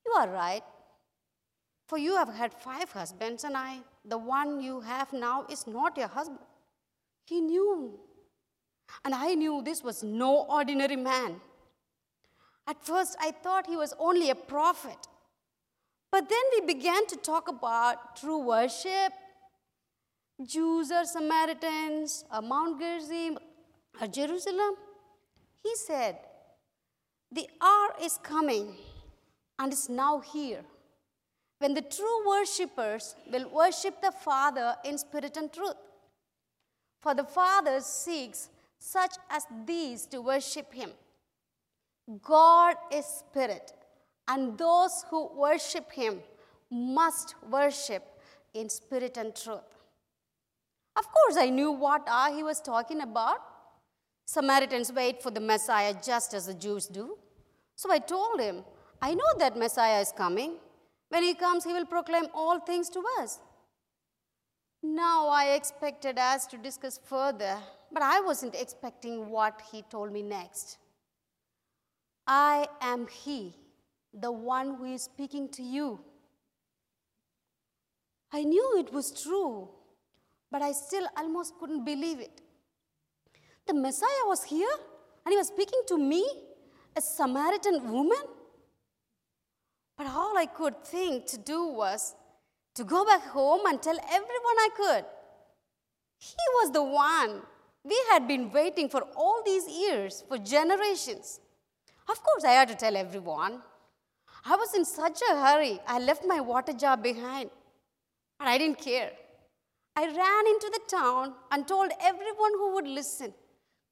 You 0.06 0.14
are 0.14 0.30
right. 0.30 0.64
For 1.88 2.00
you 2.00 2.16
have 2.16 2.30
had 2.34 2.54
five 2.54 2.92
husbands, 2.92 3.44
and 3.44 3.56
I, 3.56 3.78
the 4.04 4.18
one 4.18 4.60
you 4.60 4.82
have 4.82 5.14
now, 5.14 5.46
is 5.50 5.68
not 5.68 5.96
your 5.98 6.08
husband. 6.08 6.40
He 7.26 7.42
knew. 7.42 8.00
And 9.04 9.14
I 9.14 9.36
knew 9.36 9.62
this 9.62 9.84
was 9.84 10.02
no 10.02 10.46
ordinary 10.50 10.96
man. 10.96 11.36
At 12.68 12.84
first, 12.84 13.16
I 13.22 13.30
thought 13.32 13.68
he 13.68 13.78
was 13.78 13.94
only 14.00 14.32
a 14.32 14.36
prophet. 14.36 14.98
But 16.12 16.30
then 16.30 16.46
we 16.54 16.74
began 16.74 17.06
to 17.08 17.18
talk 17.18 17.48
about 17.48 18.16
true 18.16 18.40
worship, 18.40 19.14
Jews 20.44 20.92
or 20.92 21.06
Samaritans, 21.06 22.26
or 22.34 22.42
Mount 22.42 22.80
Gerizim, 22.80 23.38
or 24.00 24.08
Jerusalem. 24.08 24.76
He 25.64 25.76
said, 25.76 26.18
The 27.32 27.48
hour 27.62 27.94
is 28.02 28.20
coming 28.22 28.76
and 29.58 29.72
is 29.72 29.90
now 29.90 30.20
here 30.20 30.62
when 31.60 31.74
the 31.74 31.82
true 31.82 32.28
worshippers 32.28 33.16
will 33.32 33.50
worship 33.50 34.02
the 34.02 34.12
Father 34.12 34.76
in 34.84 34.98
spirit 34.98 35.38
and 35.38 35.52
truth. 35.52 35.78
For 37.02 37.14
the 37.14 37.24
Father 37.24 37.80
seeks 37.80 38.50
such 38.78 39.16
as 39.30 39.46
these 39.66 40.06
to 40.08 40.22
worship 40.22 40.74
Him. 40.74 40.92
God 42.22 42.76
is 42.92 43.06
spirit, 43.06 43.72
and 44.28 44.58
those 44.58 45.06
who 45.10 45.30
worship 45.36 45.92
Him 45.92 46.20
must 46.70 47.36
worship 47.50 48.04
in 48.54 48.70
spirit 48.70 49.18
and 49.18 49.36
truth. 49.36 49.75
Of 50.96 51.12
course, 51.12 51.38
I 51.38 51.50
knew 51.50 51.72
what 51.72 52.08
hour 52.08 52.34
he 52.34 52.44
was 52.44 52.62
talking 52.62 53.02
about. 53.02 53.40
Samaritans 54.26 54.92
wait 54.92 55.22
for 55.22 55.32
the 55.32 55.40
Messiah 55.40 55.94
just 56.04 56.34
as 56.34 56.48
the 56.48 56.54
Jews 56.54 56.88
do. 56.88 57.18
So 57.76 57.92
I 57.92 58.00
told 58.00 58.40
him, 58.40 58.64
I 59.02 59.14
know 59.14 59.34
that 59.40 59.58
Messiah 59.58 60.02
is 60.02 60.14
coming. 60.16 60.56
When 61.10 61.24
he 61.24 61.34
comes, 61.34 61.64
he 61.64 61.74
will 61.74 61.86
proclaim 61.86 62.26
all 62.34 62.60
things 62.60 62.90
to 62.90 63.04
us. 63.20 63.40
Now 64.82 65.28
I 65.28 65.54
expected 65.56 66.18
us 66.18 66.46
to 66.48 66.58
discuss 66.58 67.00
further, 67.04 67.58
but 67.92 68.04
I 68.04 68.22
wasn't 68.22 68.56
expecting 68.56 69.30
what 69.30 69.62
he 69.72 69.82
told 69.84 70.12
me 70.12 70.22
next. 70.22 70.78
I 72.28 72.68
am 72.82 73.08
he, 73.08 73.56
the 74.14 74.32
one 74.32 74.76
who 74.76 74.86
is 74.86 75.04
speaking 75.04 75.50
to 75.50 75.64
you. 75.64 76.00
I 78.32 78.44
knew 78.44 78.78
it 78.78 78.92
was 78.92 79.12
true, 79.12 79.70
but 80.56 80.62
I 80.62 80.72
still 80.72 81.06
almost 81.18 81.58
couldn't 81.60 81.84
believe 81.84 82.22
it. 82.22 82.40
The 83.68 83.74
Messiah 83.74 84.26
was 84.26 84.42
here 84.46 84.76
and 85.26 85.34
he 85.34 85.38
was 85.38 85.48
speaking 85.48 85.82
to 85.90 85.98
me, 85.98 86.26
a 86.96 87.02
Samaritan 87.02 87.92
woman. 87.92 88.24
But 89.98 90.08
all 90.08 90.38
I 90.38 90.46
could 90.46 90.82
think 90.86 91.26
to 91.26 91.38
do 91.38 91.66
was 91.66 92.16
to 92.76 92.86
go 92.86 93.04
back 93.04 93.24
home 93.24 93.66
and 93.66 93.82
tell 93.82 94.00
everyone 94.00 94.58
I 94.68 94.70
could. 94.78 95.06
He 96.20 96.46
was 96.60 96.72
the 96.72 96.84
one 96.84 97.42
we 97.84 98.02
had 98.12 98.26
been 98.26 98.50
waiting 98.50 98.88
for 98.88 99.02
all 99.14 99.42
these 99.46 99.68
years, 99.68 100.24
for 100.26 100.38
generations. 100.38 101.42
Of 102.08 102.24
course, 102.24 102.46
I 102.46 102.52
had 102.52 102.70
to 102.70 102.76
tell 102.76 102.96
everyone. 102.96 103.62
I 104.46 104.56
was 104.56 104.74
in 104.74 104.86
such 104.86 105.20
a 105.30 105.36
hurry, 105.36 105.82
I 105.86 106.00
left 106.00 106.24
my 106.26 106.40
water 106.40 106.72
jar 106.72 106.96
behind. 106.96 107.50
but 108.40 108.48
I 108.48 108.58
didn't 108.58 108.80
care. 108.80 109.12
I 109.96 110.06
ran 110.06 110.48
into 110.48 110.70
the 110.74 110.82
town 110.88 111.34
and 111.52 111.68
told 111.68 111.92
everyone 112.02 112.52
who 112.54 112.74
would 112.76 112.88
listen 112.88 113.34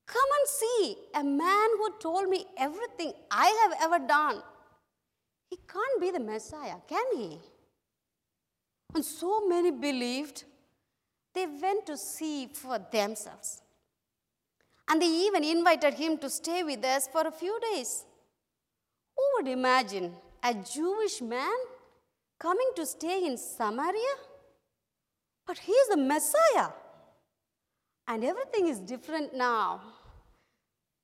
Come 0.06 0.30
and 0.40 0.48
see 0.50 0.98
a 1.16 1.24
man 1.24 1.70
who 1.78 1.90
told 2.00 2.28
me 2.30 2.46
everything 2.58 3.14
I 3.32 3.48
have 3.64 3.78
ever 3.82 4.06
done. 4.06 4.42
He 5.50 5.58
can't 5.68 6.02
be 6.02 6.12
the 6.12 6.20
Messiah, 6.20 6.76
can 6.88 7.06
he? 7.16 7.40
And 8.94 9.04
so 9.04 9.48
many 9.48 9.72
believed, 9.72 10.44
they 11.34 11.46
went 11.46 11.86
to 11.86 11.98
see 11.98 12.48
for 12.48 12.80
themselves. 12.92 13.62
And 14.90 15.02
they 15.02 15.08
even 15.08 15.44
invited 15.44 15.94
him 15.94 16.18
to 16.18 16.30
stay 16.30 16.64
with 16.64 16.84
us 16.84 17.08
for 17.08 17.26
a 17.26 17.32
few 17.32 17.58
days. 17.72 18.04
Who 19.16 19.24
would 19.38 19.48
imagine 19.48 20.14
a 20.44 20.54
Jewish 20.54 21.22
man 21.22 21.56
coming 22.38 22.72
to 22.76 22.86
stay 22.86 23.26
in 23.26 23.38
Samaria? 23.38 24.16
But 25.46 25.58
he 25.60 25.72
is 25.72 25.90
the 25.90 25.98
Messiah. 25.98 26.70
And 28.08 28.24
everything 28.24 28.68
is 28.68 28.80
different 28.80 29.36
now. 29.36 29.82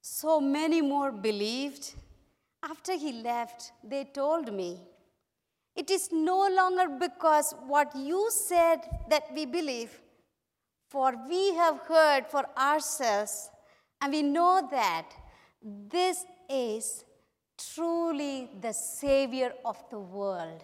So 0.02 0.40
many 0.40 0.82
more 0.82 1.12
believed. 1.12 1.94
After 2.64 2.98
he 2.98 3.14
left, 3.22 3.72
they 3.84 4.06
told 4.06 4.54
me, 4.54 4.82
It 5.76 5.90
is 5.90 6.10
no 6.12 6.48
longer 6.50 6.88
because 7.00 7.54
what 7.68 7.96
you 7.96 8.30
said 8.32 8.80
that 9.10 9.24
we 9.34 9.46
believe, 9.46 9.98
for 10.90 11.14
we 11.30 11.54
have 11.54 11.80
heard 11.80 12.28
for 12.28 12.46
ourselves, 12.58 13.50
and 14.02 14.12
we 14.12 14.24
know 14.24 14.68
that 14.72 15.10
this 15.64 16.26
is 16.50 17.06
truly 17.58 18.50
the 18.62 18.74
Savior 18.74 19.54
of 19.64 19.78
the 19.90 20.00
world. 20.00 20.64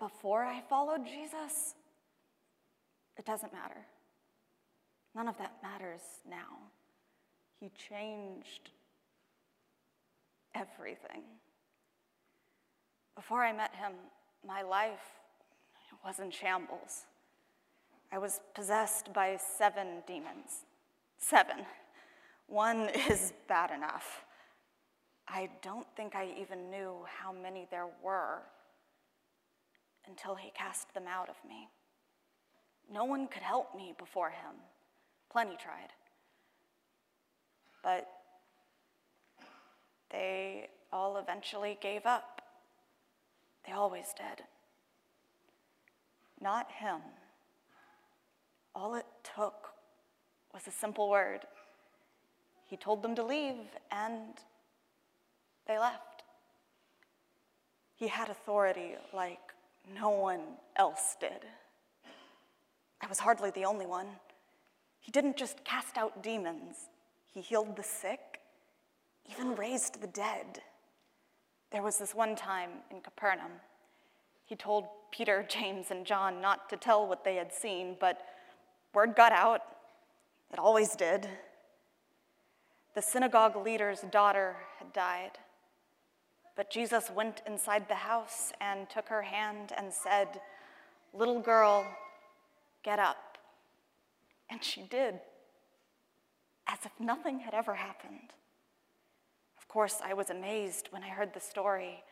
Before 0.00 0.44
I 0.44 0.62
followed 0.68 1.04
Jesus, 1.04 1.74
it 3.16 3.24
doesn't 3.26 3.52
matter. 3.52 3.86
None 5.14 5.28
of 5.28 5.36
that 5.38 5.56
matters 5.62 6.00
now. 6.28 6.58
He 7.60 7.70
changed 7.88 8.70
everything. 10.54 11.22
Before 13.14 13.44
I 13.44 13.52
met 13.52 13.74
him, 13.74 13.92
my 14.46 14.62
life 14.62 15.20
was 16.04 16.18
in 16.18 16.30
shambles. 16.30 17.04
I 18.10 18.18
was 18.18 18.40
possessed 18.54 19.12
by 19.12 19.36
seven 19.58 20.02
demons. 20.06 20.64
Seven. 21.18 21.66
One 22.46 22.88
is 23.10 23.34
bad 23.46 23.70
enough. 23.70 24.24
I 25.28 25.50
don't 25.62 25.86
think 25.96 26.14
I 26.14 26.28
even 26.40 26.70
knew 26.70 26.94
how 27.04 27.32
many 27.32 27.68
there 27.70 27.88
were 28.02 28.38
until 30.06 30.34
he 30.34 30.50
cast 30.50 30.92
them 30.94 31.04
out 31.08 31.28
of 31.28 31.36
me. 31.48 31.68
No 32.92 33.04
one 33.04 33.28
could 33.28 33.42
help 33.42 33.74
me 33.76 33.94
before 33.96 34.30
him. 34.30 34.54
Plenty 35.30 35.56
tried. 35.56 35.90
But 37.82 38.08
they 40.10 40.68
all 40.92 41.16
eventually 41.16 41.78
gave 41.80 42.04
up. 42.04 42.42
They 43.66 43.72
always 43.72 44.06
did. 44.16 44.44
Not 46.40 46.70
him. 46.72 47.00
All 48.74 48.94
it 48.94 49.06
took 49.36 49.68
was 50.52 50.66
a 50.66 50.72
simple 50.72 51.08
word. 51.08 51.40
He 52.66 52.76
told 52.76 53.02
them 53.02 53.14
to 53.16 53.22
leave, 53.22 53.56
and 53.90 54.34
they 55.66 55.78
left. 55.78 56.24
He 57.96 58.08
had 58.08 58.30
authority 58.30 58.94
like 59.12 59.38
no 59.94 60.10
one 60.10 60.40
else 60.76 61.16
did. 61.20 61.44
I 63.00 63.06
was 63.06 63.18
hardly 63.18 63.50
the 63.50 63.64
only 63.64 63.86
one. 63.86 64.06
He 65.00 65.10
didn't 65.10 65.36
just 65.36 65.64
cast 65.64 65.96
out 65.96 66.22
demons, 66.22 66.76
he 67.32 67.40
healed 67.40 67.76
the 67.76 67.82
sick, 67.82 68.40
even 69.30 69.54
raised 69.56 70.00
the 70.00 70.06
dead. 70.06 70.60
There 71.70 71.82
was 71.82 71.98
this 71.98 72.14
one 72.14 72.34
time 72.34 72.70
in 72.90 73.00
Capernaum. 73.00 73.52
He 74.44 74.56
told 74.56 74.86
Peter, 75.12 75.46
James, 75.48 75.90
and 75.90 76.04
John 76.04 76.40
not 76.40 76.68
to 76.70 76.76
tell 76.76 77.06
what 77.06 77.24
they 77.24 77.36
had 77.36 77.52
seen, 77.52 77.96
but 78.00 78.20
word 78.92 79.14
got 79.16 79.32
out. 79.32 79.62
It 80.52 80.58
always 80.58 80.96
did. 80.96 81.28
The 82.94 83.02
synagogue 83.02 83.56
leader's 83.56 84.00
daughter 84.10 84.56
had 84.78 84.92
died. 84.92 85.38
But 86.56 86.70
Jesus 86.70 87.10
went 87.10 87.42
inside 87.46 87.88
the 87.88 87.94
house 87.94 88.52
and 88.60 88.88
took 88.90 89.08
her 89.08 89.22
hand 89.22 89.72
and 89.76 89.92
said, 89.92 90.40
Little 91.12 91.40
girl, 91.40 91.86
get 92.82 92.98
up. 92.98 93.38
And 94.50 94.62
she 94.62 94.82
did, 94.82 95.20
as 96.66 96.78
if 96.84 96.92
nothing 96.98 97.40
had 97.40 97.54
ever 97.54 97.74
happened. 97.74 98.32
Of 99.58 99.68
course, 99.68 100.00
I 100.04 100.14
was 100.14 100.30
amazed 100.30 100.88
when 100.90 101.02
I 101.02 101.08
heard 101.08 101.32
the 101.34 101.40
story. 101.40 102.02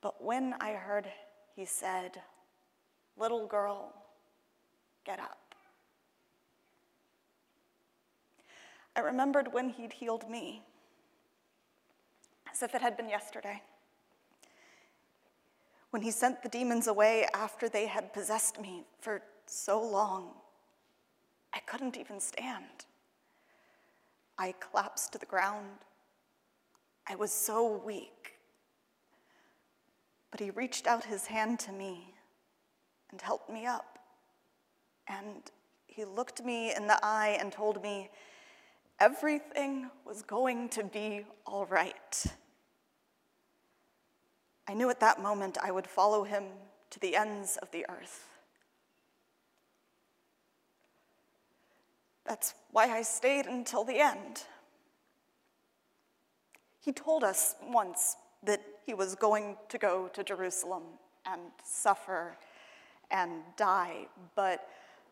But 0.00 0.22
when 0.24 0.54
I 0.60 0.72
heard 0.72 1.06
he 1.58 1.64
said, 1.64 2.22
Little 3.16 3.48
girl, 3.48 3.92
get 5.04 5.18
up. 5.18 5.56
I 8.94 9.00
remembered 9.00 9.52
when 9.52 9.70
he'd 9.70 9.92
healed 9.92 10.30
me, 10.30 10.62
as 12.58 12.62
if 12.64 12.74
it 12.74 12.82
had 12.82 12.96
been 12.96 13.08
yesterday. 13.08 13.62
When 15.90 16.02
he 16.02 16.10
sent 16.10 16.42
the 16.42 16.48
demons 16.48 16.88
away 16.88 17.24
after 17.32 17.68
they 17.68 17.86
had 17.86 18.12
possessed 18.12 18.60
me 18.60 18.82
for 19.00 19.22
so 19.46 19.80
long, 19.80 20.32
I 21.54 21.60
couldn't 21.60 21.96
even 21.96 22.18
stand. 22.18 22.84
I 24.38 24.54
collapsed 24.58 25.12
to 25.12 25.18
the 25.18 25.26
ground. 25.26 25.84
I 27.06 27.14
was 27.14 27.32
so 27.32 27.80
weak. 27.84 28.34
But 30.32 30.40
he 30.40 30.50
reached 30.50 30.88
out 30.88 31.04
his 31.04 31.26
hand 31.26 31.60
to 31.60 31.72
me 31.72 32.12
and 33.12 33.20
helped 33.20 33.48
me 33.48 33.66
up. 33.66 34.00
And 35.06 35.50
he 35.86 36.04
looked 36.04 36.44
me 36.44 36.74
in 36.74 36.88
the 36.88 36.98
eye 37.04 37.38
and 37.40 37.52
told 37.52 37.80
me 37.82 38.10
everything 38.98 39.90
was 40.04 40.22
going 40.22 40.68
to 40.70 40.82
be 40.82 41.24
all 41.46 41.66
right. 41.66 42.26
I 44.68 44.74
knew 44.74 44.90
at 44.90 45.00
that 45.00 45.22
moment 45.22 45.56
I 45.62 45.70
would 45.70 45.86
follow 45.86 46.24
him 46.24 46.44
to 46.90 47.00
the 47.00 47.16
ends 47.16 47.56
of 47.56 47.70
the 47.70 47.86
earth. 47.88 48.26
That's 52.26 52.54
why 52.70 52.90
I 52.90 53.00
stayed 53.00 53.46
until 53.46 53.82
the 53.82 53.98
end. 53.98 54.44
He 56.80 56.92
told 56.92 57.24
us 57.24 57.54
once 57.66 58.16
that 58.42 58.60
he 58.84 58.92
was 58.92 59.14
going 59.14 59.56
to 59.70 59.78
go 59.78 60.08
to 60.08 60.22
Jerusalem 60.22 60.82
and 61.24 61.40
suffer 61.64 62.36
and 63.10 63.42
die, 63.56 64.06
but 64.36 64.68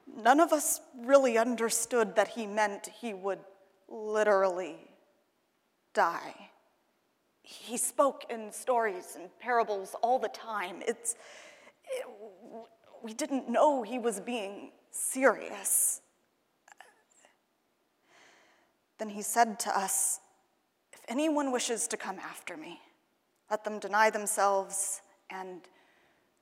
none 0.07 0.41
of 0.41 0.53
us 0.53 0.83
really 0.99 1.39
understood 1.39 2.15
that 2.17 2.29
he 2.29 2.47
meant 2.47 2.91
he 3.01 3.15
would 3.15 3.41
literally 3.89 4.77
die. 5.95 6.51
He 7.49 7.77
spoke 7.77 8.25
in 8.29 8.51
stories 8.51 9.17
and 9.17 9.31
parables 9.39 9.95
all 10.03 10.19
the 10.19 10.29
time. 10.29 10.83
It's, 10.85 11.15
it, 11.85 12.05
we 13.01 13.15
didn't 13.15 13.49
know 13.49 13.85
he 13.85 14.01
was 14.01 14.19
being 14.19 14.73
serious. 14.91 16.01
Then 18.99 19.11
he 19.11 19.23
said 19.23 19.61
to 19.61 19.79
us, 19.79 20.19
If 20.93 20.99
anyone 21.07 21.53
wishes 21.53 21.87
to 21.87 21.97
come 21.97 22.19
after 22.19 22.57
me, 22.57 22.81
let 23.49 23.63
them 23.63 23.79
deny 23.79 24.11
themselves 24.11 25.03
and 25.31 25.61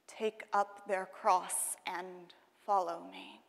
take 0.09 0.45
up 0.55 0.89
their 0.89 1.05
cross 1.05 1.77
and 1.87 2.33
follow 2.65 3.03
me. 3.13 3.43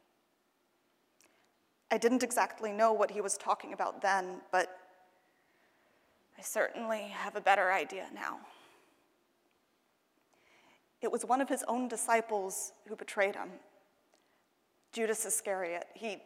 I 1.90 1.98
didn't 1.98 2.22
exactly 2.22 2.74
know 2.74 2.92
what 2.92 3.12
he 3.12 3.22
was 3.22 3.38
talking 3.38 3.72
about 3.72 4.02
then, 4.02 4.42
but 4.52 4.78
I 6.38 6.42
certainly 6.42 7.04
have 7.14 7.36
a 7.36 7.42
better 7.42 7.72
idea 7.72 8.08
now. 8.14 8.40
It 11.02 11.12
was 11.12 11.26
one 11.26 11.42
of 11.42 11.50
his 11.50 11.64
own 11.68 11.88
disciples 11.88 12.74
who 12.88 12.96
betrayed 12.96 13.36
him, 13.36 13.50
Judas 14.92 15.26
Iscariot. 15.26 15.86
He, 15.94 16.18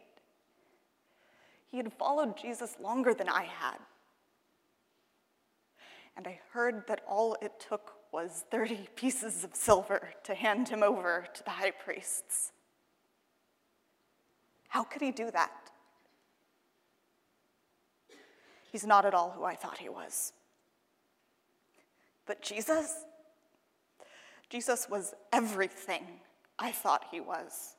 he 1.70 1.76
had 1.76 1.92
followed 1.92 2.36
Jesus 2.36 2.76
longer 2.80 3.12
than 3.12 3.28
I 3.28 3.44
had. 3.44 3.76
And 6.16 6.26
I 6.26 6.40
heard 6.52 6.86
that 6.86 7.02
all 7.06 7.36
it 7.42 7.52
took 7.68 7.92
was 8.12 8.44
30 8.50 8.88
pieces 8.96 9.44
of 9.44 9.54
silver 9.54 10.10
to 10.24 10.34
hand 10.34 10.68
him 10.68 10.82
over 10.82 11.26
to 11.34 11.44
the 11.44 11.50
high 11.50 11.70
priests. 11.70 12.52
How 14.68 14.84
could 14.84 15.02
he 15.02 15.10
do 15.10 15.30
that? 15.30 15.50
He's 18.70 18.86
not 18.86 19.04
at 19.04 19.14
all 19.14 19.30
who 19.30 19.44
I 19.44 19.54
thought 19.54 19.78
he 19.78 19.88
was. 19.88 20.32
But 22.26 22.40
Jesus, 22.40 23.04
Jesus 24.48 24.88
was 24.88 25.14
everything 25.32 26.04
I 26.58 26.70
thought 26.70 27.06
he 27.10 27.20
was, 27.20 27.74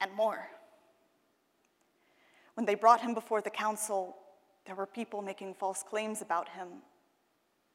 and 0.00 0.10
more. 0.14 0.48
When 2.54 2.64
they 2.64 2.74
brought 2.74 3.02
him 3.02 3.12
before 3.12 3.42
the 3.42 3.50
council, 3.50 4.16
there 4.64 4.74
were 4.74 4.86
people 4.86 5.20
making 5.20 5.54
false 5.54 5.82
claims 5.82 6.22
about 6.22 6.48
him, 6.48 6.68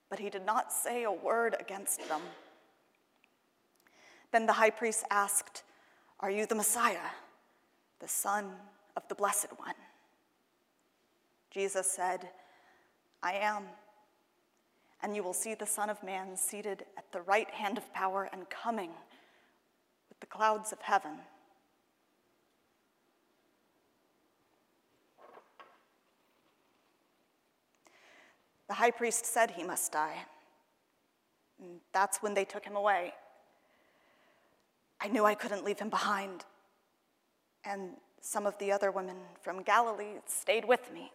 but 0.09 0.17
he 0.17 0.29
did 0.29 0.45
not 0.45 0.73
say 0.73 1.03
a 1.03 1.11
word 1.11 1.55
against 1.59 2.07
them. 2.07 2.21
Then 4.31 4.47
the 4.47 4.53
high 4.53 4.69
priest 4.71 5.03
asked, 5.11 5.63
Are 6.19 6.31
you 6.31 6.47
the 6.47 6.55
Messiah, 6.55 7.11
the 7.99 8.07
Son 8.07 8.51
of 8.95 9.07
the 9.07 9.15
Blessed 9.15 9.49
One? 9.57 9.75
Jesus 11.51 11.89
said, 11.89 12.29
I 13.23 13.33
am. 13.33 13.63
And 15.01 15.15
you 15.15 15.23
will 15.23 15.33
see 15.33 15.53
the 15.53 15.65
Son 15.65 15.89
of 15.89 16.01
Man 16.03 16.35
seated 16.35 16.83
at 16.97 17.11
the 17.11 17.21
right 17.21 17.49
hand 17.49 17.77
of 17.77 17.93
power 17.93 18.29
and 18.31 18.49
coming 18.49 18.89
with 20.09 20.19
the 20.19 20.25
clouds 20.25 20.71
of 20.71 20.81
heaven. 20.81 21.19
The 28.67 28.73
high 28.73 28.91
priest 28.91 29.25
said 29.25 29.51
he 29.51 29.63
must 29.63 29.91
die. 29.91 30.25
And 31.59 31.79
that's 31.93 32.21
when 32.21 32.33
they 32.33 32.45
took 32.45 32.65
him 32.65 32.75
away. 32.75 33.13
I 34.99 35.07
knew 35.07 35.25
I 35.25 35.35
couldn't 35.35 35.63
leave 35.63 35.79
him 35.79 35.89
behind. 35.89 36.43
And 37.63 37.91
some 38.19 38.45
of 38.45 38.57
the 38.57 38.71
other 38.71 38.91
women 38.91 39.17
from 39.41 39.63
Galilee 39.63 40.15
stayed 40.25 40.65
with 40.65 40.91
me. 40.93 41.11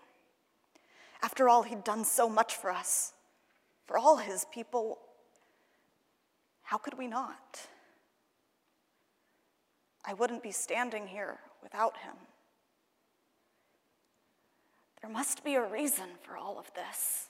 After 1.23 1.49
all, 1.49 1.63
he'd 1.63 1.85
done 1.85 2.05
so 2.05 2.29
much 2.29 2.57
for 2.57 2.71
us, 2.71 3.13
for 3.87 3.97
all 3.97 4.17
his 4.17 4.45
people. 4.53 4.99
How 6.63 6.79
could 6.79 6.99
we 6.99 7.07
not? 7.07 7.61
I 10.05 10.15
wouldn't 10.15 10.43
be 10.43 10.51
standing 10.51 11.07
here 11.07 11.39
without 11.63 11.99
him. 11.99 12.15
There 15.01 15.11
must 15.11 15.45
be 15.45 15.55
a 15.55 15.65
reason 15.65 16.09
for 16.23 16.37
all 16.37 16.59
of 16.59 16.73
this. 16.75 17.29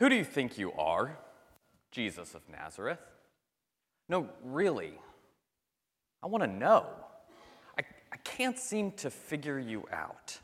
Who 0.00 0.08
do 0.08 0.16
you 0.16 0.24
think 0.24 0.56
you 0.58 0.72
are? 0.72 1.18
Jesus 1.92 2.34
of 2.34 2.40
Nazareth. 2.48 2.98
No, 4.08 4.28
really. 4.42 4.94
I 6.22 6.26
want 6.26 6.42
to 6.42 6.50
know. 6.50 6.86
I, 7.78 7.82
I 8.10 8.16
can't 8.24 8.58
seem 8.58 8.92
to 8.92 9.10
figure 9.10 9.58
you 9.58 9.86
out. 9.92 10.38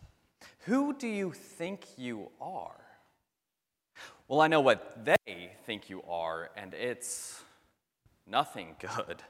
Who 0.66 0.94
do 0.94 1.08
you 1.08 1.32
think 1.32 1.86
you 1.96 2.28
are? 2.40 2.84
Well, 4.28 4.42
I 4.42 4.48
know 4.48 4.60
what 4.60 5.04
they 5.04 5.52
think 5.64 5.88
you 5.88 6.02
are, 6.02 6.50
and 6.54 6.74
it's 6.74 7.42
nothing 8.26 8.76
good. 8.78 9.22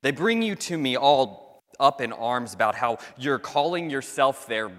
They 0.00 0.12
bring 0.12 0.40
you 0.40 0.54
to 0.56 0.78
me 0.78 0.96
all 0.96 1.60
up 1.78 2.00
in 2.00 2.12
arms 2.12 2.54
about 2.54 2.74
how 2.74 2.98
you're 3.18 3.38
calling 3.38 3.90
yourself 3.90 4.46
their 4.46 4.70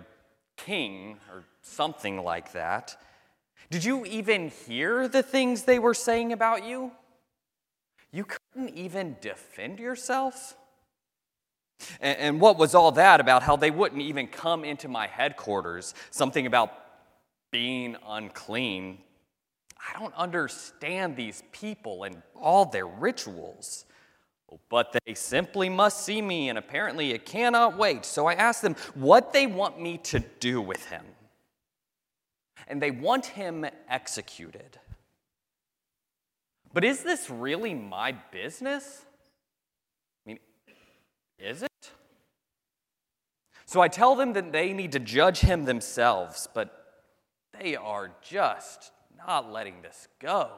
king 0.58 1.18
or 1.32 1.44
something 1.62 2.24
like 2.24 2.54
that. 2.54 2.98
Did 3.70 3.84
you 3.84 4.05
even 4.05 4.49
hear 4.49 5.07
the 5.07 5.24
things 5.24 5.64
they 5.64 5.80
were 5.80 5.93
saying 5.93 6.34
about 6.34 6.66
you? 6.66 6.91
You 8.11 8.26
couldn't 8.26 8.76
even 8.76 9.18
defend 9.22 9.80
yourself? 9.80 10.55
And, 11.99 12.18
and, 12.20 12.41
what 12.41 12.57
was 12.57 12.76
all 12.76 12.91
that 12.93 13.20
about 13.20 13.43
how 13.43 13.55
they 13.55 13.72
wouldn't 13.72 14.01
even 14.01 14.28
come 14.28 14.64
into 14.64 14.88
my 14.88 15.07
headquarters? 15.07 15.93
Something 16.11 16.45
about 16.45 16.72
being 17.51 17.97
unclean. 18.07 18.99
I 19.80 19.99
don't 19.99 20.14
understand 20.16 21.16
these 21.16 21.43
people 21.51 22.03
and 22.03 22.22
all 22.39 22.66
their 22.66 22.88
rituals. 22.88 23.86
Oh, 24.51 24.59
but 24.70 24.95
they 25.05 25.14
simply 25.14 25.68
must 25.68 26.05
see 26.05 26.22
me, 26.22 26.49
and 26.49 26.57
apparently 26.57 27.11
it 27.11 27.26
cannot 27.26 27.78
wait. 27.78 28.05
So 28.05 28.28
I 28.28 28.34
ask 28.36 28.61
them 28.61 28.76
what 28.93 29.34
they 29.34 29.47
want 29.47 29.82
me 29.82 29.97
to 29.99 30.20
do 30.39 30.61
with 30.61 30.86
him. 30.86 31.03
And 32.68 32.82
they 32.82 32.91
want 32.91 33.26
him 33.28 33.66
executed. 33.89 34.80
But 36.74 36.84
is 36.84 37.03
this 37.03 37.30
really 37.30 37.74
my 37.74 38.14
business? 38.32 39.05
I 40.26 40.30
mean, 40.30 40.39
is 41.38 41.64
it? 41.64 41.91
So 43.66 43.82
I 43.82 43.88
tell 43.88 44.16
them 44.16 44.34
that 44.34 44.51
they 44.51 44.74
need 44.74 44.91
to 44.93 44.99
judge 44.99 45.39
him 45.39 45.66
themselves, 45.66 46.47
but 46.53 47.03
they 47.59 47.76
are 47.76 48.11
just 48.22 48.91
not 49.18 49.51
letting 49.51 49.82
this 49.82 50.07
go. 50.20 50.49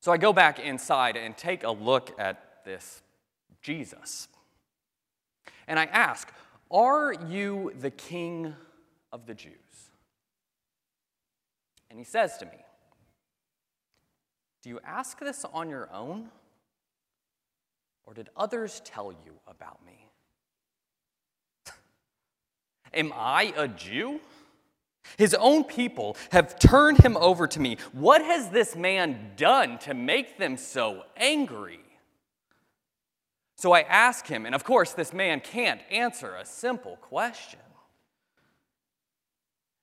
So 0.00 0.12
I 0.12 0.16
go 0.16 0.32
back 0.32 0.58
inside 0.58 1.16
and 1.16 1.36
take 1.36 1.62
a 1.62 1.70
look 1.70 2.18
at 2.18 2.64
this 2.64 3.02
Jesus. 3.62 4.28
And 5.68 5.78
I 5.78 5.84
ask, 5.84 6.32
Are 6.70 7.14
you 7.28 7.72
the 7.78 7.90
king 7.90 8.54
of 9.12 9.26
the 9.26 9.34
Jews? 9.34 9.52
And 11.90 11.98
he 11.98 12.04
says 12.04 12.38
to 12.38 12.46
me, 12.46 12.64
Do 14.62 14.70
you 14.70 14.80
ask 14.84 15.18
this 15.18 15.44
on 15.52 15.68
your 15.68 15.92
own? 15.92 16.30
Or 18.04 18.14
did 18.14 18.28
others 18.36 18.80
tell 18.84 19.12
you 19.12 19.34
about 19.46 19.84
me? 19.84 20.08
Am 22.94 23.12
I 23.14 23.52
a 23.56 23.68
Jew? 23.68 24.20
His 25.16 25.34
own 25.34 25.64
people 25.64 26.16
have 26.30 26.58
turned 26.58 26.98
him 26.98 27.16
over 27.16 27.46
to 27.48 27.60
me. 27.60 27.78
What 27.92 28.22
has 28.22 28.50
this 28.50 28.76
man 28.76 29.32
done 29.36 29.78
to 29.80 29.94
make 29.94 30.38
them 30.38 30.56
so 30.56 31.02
angry? 31.16 31.80
So 33.56 33.72
I 33.72 33.80
ask 33.82 34.26
him, 34.26 34.46
and 34.46 34.54
of 34.54 34.64
course, 34.64 34.92
this 34.92 35.12
man 35.12 35.40
can't 35.40 35.80
answer 35.90 36.34
a 36.34 36.46
simple 36.46 36.96
question. 36.96 37.60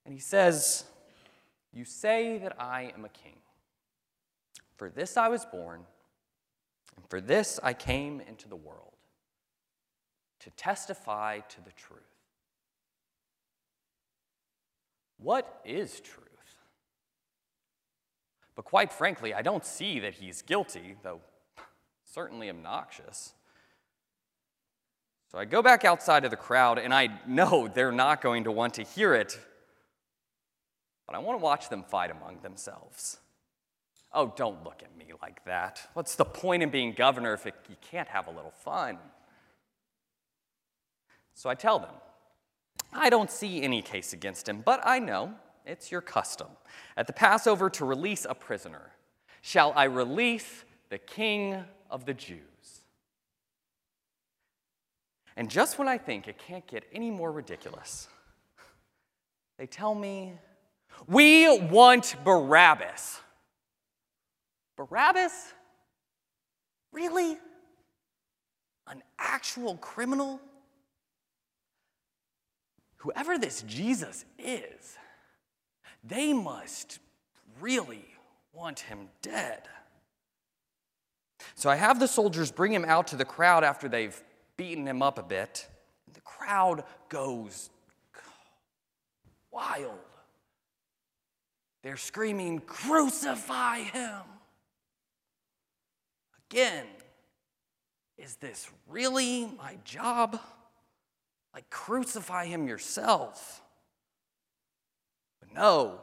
And 0.06 0.14
he 0.14 0.20
says, 0.20 0.86
You 1.78 1.86
say 1.86 2.40
that 2.40 2.60
I 2.60 2.92
am 2.98 3.06
a 3.06 3.10
king. 3.10 3.36
For 4.78 4.90
this 4.90 5.16
I 5.16 5.30
was 5.30 5.46
born, 5.46 5.82
and 6.96 7.06
for 7.08 7.22
this 7.22 7.60
I 7.62 7.74
came 7.74 8.20
into 8.20 8.50
the 8.50 8.56
world, 8.56 8.96
to 10.40 10.50
testify 10.50 11.42
to 11.42 11.64
the 11.64 11.72
truth. 11.74 12.02
What 15.20 15.62
is 15.64 16.00
truth? 16.00 16.26
But 18.56 18.66
quite 18.66 18.92
frankly, 18.92 19.36
I 19.36 19.44
don't 19.44 19.64
see 19.64 20.00
that 20.00 20.16
he's 20.16 20.42
guilty, 20.42 20.96
though 21.04 21.22
certainly 22.12 22.50
obnoxious. 22.50 23.34
So 25.32 25.38
I 25.38 25.46
go 25.46 25.62
back 25.62 25.86
outside 25.86 26.26
of 26.26 26.32
the 26.32 26.38
crowd, 26.38 26.80
and 26.80 26.92
I 26.92 27.20
know 27.28 27.68
they're 27.68 27.92
not 27.92 28.24
going 28.24 28.46
to 28.46 28.52
want 28.52 28.74
to 28.76 28.84
hear 28.84 29.14
it, 29.14 29.40
but 31.08 31.16
I 31.16 31.20
want 31.20 31.40
to 31.40 31.44
watch 31.44 31.70
them 31.70 31.84
fight 31.84 32.12
among 32.12 32.42
themselves. 32.42 33.18
Oh, 34.14 34.34
don't 34.36 34.64
look 34.64 34.84
at 34.84 34.96
me 34.98 35.14
like 35.22 35.44
that. 35.46 35.82
What's 35.94 36.16
the 36.16 36.26
point 36.26 36.64
in 36.64 36.70
being 36.70 36.94
governor 36.94 37.34
if 37.34 37.46
it, 37.48 37.56
you 37.70 37.76
can't 37.82 38.08
have 38.10 38.28
a 38.28 38.32
little 38.32 38.52
fun? 38.52 38.98
So 41.34 41.50
I 41.50 41.56
tell 41.56 41.80
them, 41.80 41.94
I 42.94 43.10
don't 43.10 43.32
see 43.32 43.62
any 43.62 43.82
case 43.82 44.14
against 44.14 44.48
him, 44.48 44.62
but 44.66 44.82
I 44.84 45.00
know 45.00 45.34
it's 45.66 45.92
your 45.92 46.02
custom 46.02 46.48
at 46.96 47.08
the 47.08 47.14
Passover 47.14 47.70
to 47.72 47.86
release 47.86 48.26
a 48.28 48.34
prisoner. 48.34 48.92
Shall 49.42 49.74
I 49.76 49.86
release 49.86 50.66
the 50.90 50.98
king 50.98 51.64
of 51.90 52.06
the 52.06 52.14
Jews? 52.14 52.42
And 55.36 55.50
just 55.50 55.78
when 55.78 55.88
I 55.88 55.98
think 55.98 56.28
it 56.28 56.40
can't 56.40 56.66
get 56.66 56.86
any 56.92 57.12
more 57.12 57.32
ridiculous, 57.32 58.08
they 59.60 59.68
tell 59.68 59.94
me, 59.94 60.34
We 61.06 61.60
want 61.60 62.16
Barabbas. 62.24 63.20
Barabbas? 64.76 65.54
Really? 66.92 67.38
An 68.88 69.04
actual 69.20 69.76
criminal? 69.78 70.42
whoever 73.08 73.38
this 73.38 73.62
Jesus 73.62 74.26
is, 74.38 74.98
they 76.04 76.34
must 76.34 77.00
really 77.62 78.06
want 78.54 78.82
him 78.82 79.10
dead. 79.22 79.62
So 81.56 81.70
I 81.70 81.76
have 81.76 82.00
the 82.00 82.08
soldiers 82.08 82.52
bring 82.52 82.74
him 82.74 82.86
out 82.86 83.08
to 83.08 83.16
the 83.16 83.26
crowd 83.26 83.64
after 83.64 83.88
they've 83.88 84.22
beaten 84.58 84.86
him 84.88 85.02
up 85.02 85.18
a 85.18 85.24
bit. 85.24 85.68
The 86.14 86.22
crowd 86.22 86.84
goes 87.10 87.70
wild. 89.52 90.00
They're 91.84 91.98
screaming, 91.98 92.60
Crucify 92.60 93.80
him! 93.80 94.22
Again, 96.50 96.86
is 98.18 98.36
this 98.36 98.70
really 98.88 99.46
my 99.58 99.78
job? 99.84 100.40
Like, 101.54 101.70
crucify 101.70 102.46
him 102.46 102.68
yourself. 102.68 103.62
But 105.40 105.54
no, 105.54 106.00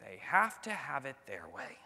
they 0.00 0.18
have 0.22 0.60
to 0.62 0.70
have 0.70 1.04
it 1.04 1.16
their 1.26 1.44
way. 1.54 1.78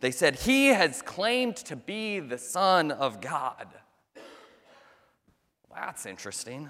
They 0.00 0.10
said, 0.10 0.36
He 0.36 0.68
has 0.68 1.02
claimed 1.02 1.56
to 1.56 1.76
be 1.76 2.20
the 2.20 2.38
Son 2.38 2.90
of 2.90 3.20
God. 3.20 3.66
That's 5.74 6.06
interesting. 6.06 6.68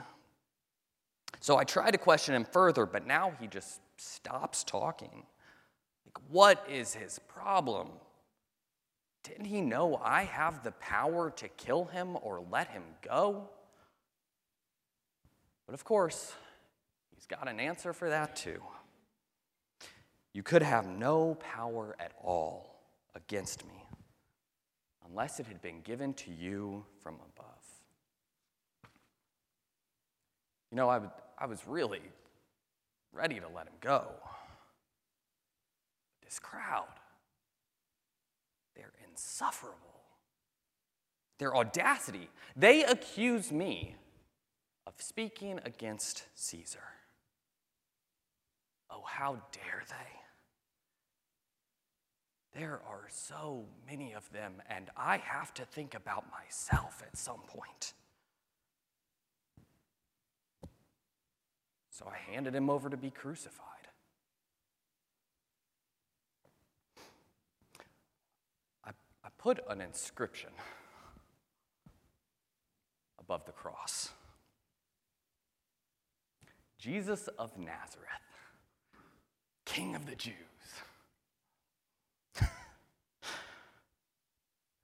So 1.41 1.57
I 1.57 1.65
tried 1.65 1.93
to 1.93 1.99
question 1.99 2.35
him 2.35 2.45
further, 2.45 2.85
but 2.85 3.07
now 3.07 3.33
he 3.41 3.47
just 3.47 3.81
stops 4.01 4.65
talking. 4.65 5.25
Like, 6.07 6.19
what 6.31 6.67
is 6.69 6.95
his 6.95 7.19
problem? 7.19 7.89
Didn't 9.23 9.45
he 9.45 9.61
know 9.61 10.01
I 10.03 10.23
have 10.23 10.65
the 10.65 10.73
power 10.73 11.31
to 11.37 11.49
kill 11.49 11.85
him 11.85 12.17
or 12.23 12.43
let 12.51 12.69
him 12.69 12.83
go? 13.03 13.49
But 15.67 15.75
of 15.75 15.85
course, 15.85 16.33
he's 17.15 17.27
got 17.27 17.47
an 17.49 17.61
answer 17.61 17.93
for 17.93 18.09
that 18.09 18.35
too. 18.35 18.63
You 20.33 20.43
could 20.43 20.63
have 20.63 20.87
no 20.87 21.35
power 21.35 21.97
at 22.01 22.13
all 22.23 22.81
against 23.15 23.67
me 23.67 23.85
unless 25.09 25.41
it 25.41 25.47
had 25.47 25.61
been 25.61 25.81
given 25.83 26.15
to 26.15 26.31
you 26.31 26.85
from 27.03 27.17
above. 27.17 27.47
You 30.71 30.77
know, 30.77 30.89
I, 30.89 31.01
I 31.37 31.47
was 31.47 31.61
really 31.67 32.01
ready 33.13 33.41
to 33.41 33.49
let 33.49 33.67
him 33.67 33.75
go. 33.81 34.07
This 36.25 36.39
crowd, 36.39 36.87
they're 38.77 38.93
insufferable. 39.09 39.77
Their 41.39 41.57
audacity, 41.57 42.29
they 42.55 42.85
accuse 42.85 43.51
me 43.51 43.97
of 44.87 44.95
speaking 44.99 45.61
against 45.65 46.25
Caesar. 46.35 46.79
Oh, 48.91 49.03
how 49.07 49.41
dare 49.53 49.83
they! 49.89 50.21
There 52.59 52.81
are 52.87 53.07
so 53.09 53.65
many 53.89 54.13
of 54.13 54.31
them, 54.33 54.55
and 54.69 54.91
I 54.97 55.19
have 55.19 55.55
to 55.55 55.65
think 55.65 55.95
about 55.95 56.25
myself 56.31 57.03
at 57.07 57.17
some 57.17 57.41
point. 57.47 57.95
So 62.01 62.09
I 62.09 62.33
handed 62.33 62.55
him 62.55 62.71
over 62.71 62.89
to 62.89 62.97
be 62.97 63.11
crucified. 63.11 63.67
I, 68.85 68.91
I 69.23 69.29
put 69.37 69.61
an 69.69 69.83
inscription 69.83 70.51
above 73.21 73.45
the 73.45 73.53
cross 73.53 74.09
Jesus 76.79 77.29
of 77.39 77.59
Nazareth, 77.59 78.09
King 79.67 79.95
of 79.95 80.07
the 80.07 80.17
Jews. 80.17 80.35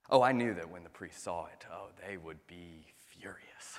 Oh, 0.09 0.21
I 0.21 0.31
knew 0.31 0.53
that 0.53 0.69
when 0.69 0.85
the 0.85 0.89
priests 0.89 1.23
saw 1.23 1.47
it, 1.47 1.65
oh, 1.69 1.87
they 2.07 2.15
would 2.15 2.37
be 2.47 2.85
furious. 2.95 3.77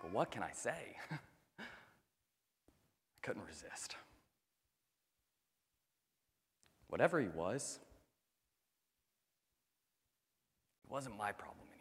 But 0.00 0.12
what 0.12 0.30
can 0.30 0.42
I 0.42 0.50
say? 0.52 0.96
I 1.58 1.64
couldn't 3.22 3.42
resist. 3.46 3.96
Whatever 6.88 7.20
he 7.20 7.28
was, 7.28 7.78
it 10.84 10.90
wasn't 10.90 11.16
my 11.16 11.32
problem 11.32 11.66
anymore. 11.68 11.79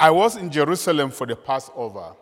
I 0.00 0.12
was 0.12 0.36
in 0.36 0.48
Jerusalem 0.48 1.10
for 1.10 1.26
the 1.26 1.34
Passover. 1.34 2.14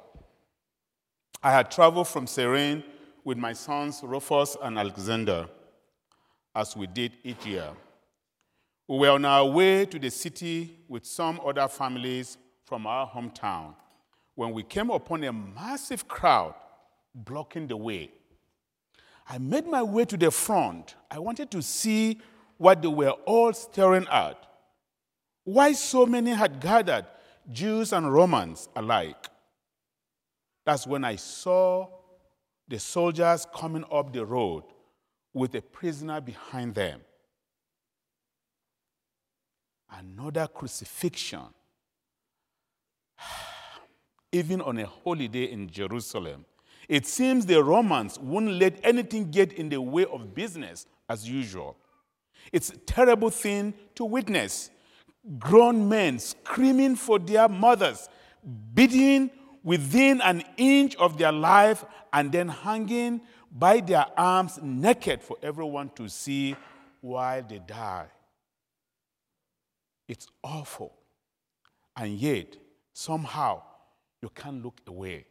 I 1.43 1.53
had 1.53 1.71
traveled 1.71 2.09
from 2.09 2.27
Cyrene 2.27 2.83
with 3.23 3.37
my 3.37 3.53
sons 3.53 4.01
Rufus 4.03 4.57
and 4.63 4.79
Alexander, 4.79 5.47
as 6.55 6.75
we 6.75 6.87
did 6.87 7.13
each 7.23 7.45
year. 7.45 7.69
We 8.89 9.01
were 9.01 9.11
on 9.11 9.27
our 9.27 9.45
way 9.45 9.85
to 9.85 9.99
the 9.99 10.11
city 10.11 10.79
with 10.89 11.05
some 11.05 11.39
other 11.45 11.69
families 11.69 12.39
from 12.65 12.87
our 12.87 13.07
hometown 13.07 13.75
when 14.37 14.53
we 14.53 14.63
came 14.63 14.89
upon 14.89 15.25
a 15.25 15.33
massive 15.33 16.09
crowd 16.09 16.55
blocking 17.15 17.67
the 17.67 17.77
way. 17.77 18.11
I 19.29 19.37
made 19.37 19.67
my 19.67 19.83
way 19.83 20.07
to 20.07 20.17
the 20.17 20.31
front. 20.31 20.95
I 21.11 21.19
wanted 21.19 21.51
to 21.51 21.61
see 21.61 22.23
what 22.57 22.81
they 22.81 22.89
were 22.89 23.11
all 23.27 23.53
staring 23.53 24.07
at. 24.11 24.43
Why 25.45 25.73
so 25.73 26.07
many 26.07 26.31
had 26.31 26.59
gathered 26.59 27.05
Jews 27.51 27.93
and 27.93 28.13
Romans 28.13 28.69
alike. 28.75 29.29
That's 30.65 30.87
when 30.87 31.05
I 31.05 31.17
saw 31.17 31.89
the 32.69 32.79
soldiers 32.79 33.47
coming 33.55 33.85
up 33.91 34.13
the 34.13 34.25
road 34.25 34.65
with 35.33 35.55
a 35.55 35.63
prisoner 35.63 36.21
behind 36.21 36.75
them. 36.75 37.01
Another 39.91 40.49
crucifixion. 40.49 41.47
Even 44.33 44.61
on 44.61 44.79
a 44.79 44.87
holiday 44.87 45.45
in 45.45 45.71
Jerusalem. 45.71 46.45
It 46.89 47.07
seems 47.07 47.47
the 47.47 47.63
Romans 47.63 48.19
wouldn't 48.19 48.55
let 48.55 48.79
anything 48.85 49.31
get 49.31 49.53
in 49.53 49.69
the 49.69 49.81
way 49.81 50.05
of 50.07 50.35
business 50.35 50.87
as 51.09 51.29
usual. 51.29 51.77
It's 52.53 52.71
a 52.71 52.77
terrible 52.77 53.31
thing 53.31 53.75
to 53.95 54.05
witness 54.05 54.71
grown 55.39 55.89
men 55.89 56.19
screaming 56.19 56.97
for 56.97 57.19
their 57.19 57.49
mothers, 57.49 58.09
beaten 58.75 59.31
within 59.63 60.21
an 60.21 60.45
inch 60.57 60.95
of 60.97 61.19
their 61.19 61.33
life, 61.33 61.85
and 62.13 62.31
then 62.31 62.49
hanging 62.49 63.21
by 63.51 63.81
their 63.81 64.07
arms 64.17 64.59
naked 64.63 65.23
for 65.23 65.37
everyone 65.43 65.91
to 65.97 66.09
see 66.09 66.55
while 67.01 67.43
they 67.43 67.59
die. 67.59 68.07
It's 70.09 70.29
awful. 70.43 70.93
And 71.97 72.13
yet, 72.19 72.57
Somehow, 72.99 73.61
you 74.23 74.31
can't 74.31 74.65
look 74.65 74.81
away. 74.87 75.27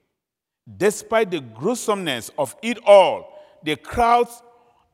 Despite 0.78 1.32
the 1.32 1.40
gruesomeness 1.40 2.30
of 2.38 2.56
it 2.62 2.78
all, 2.86 3.40
the 3.64 3.76
crowds 3.76 4.44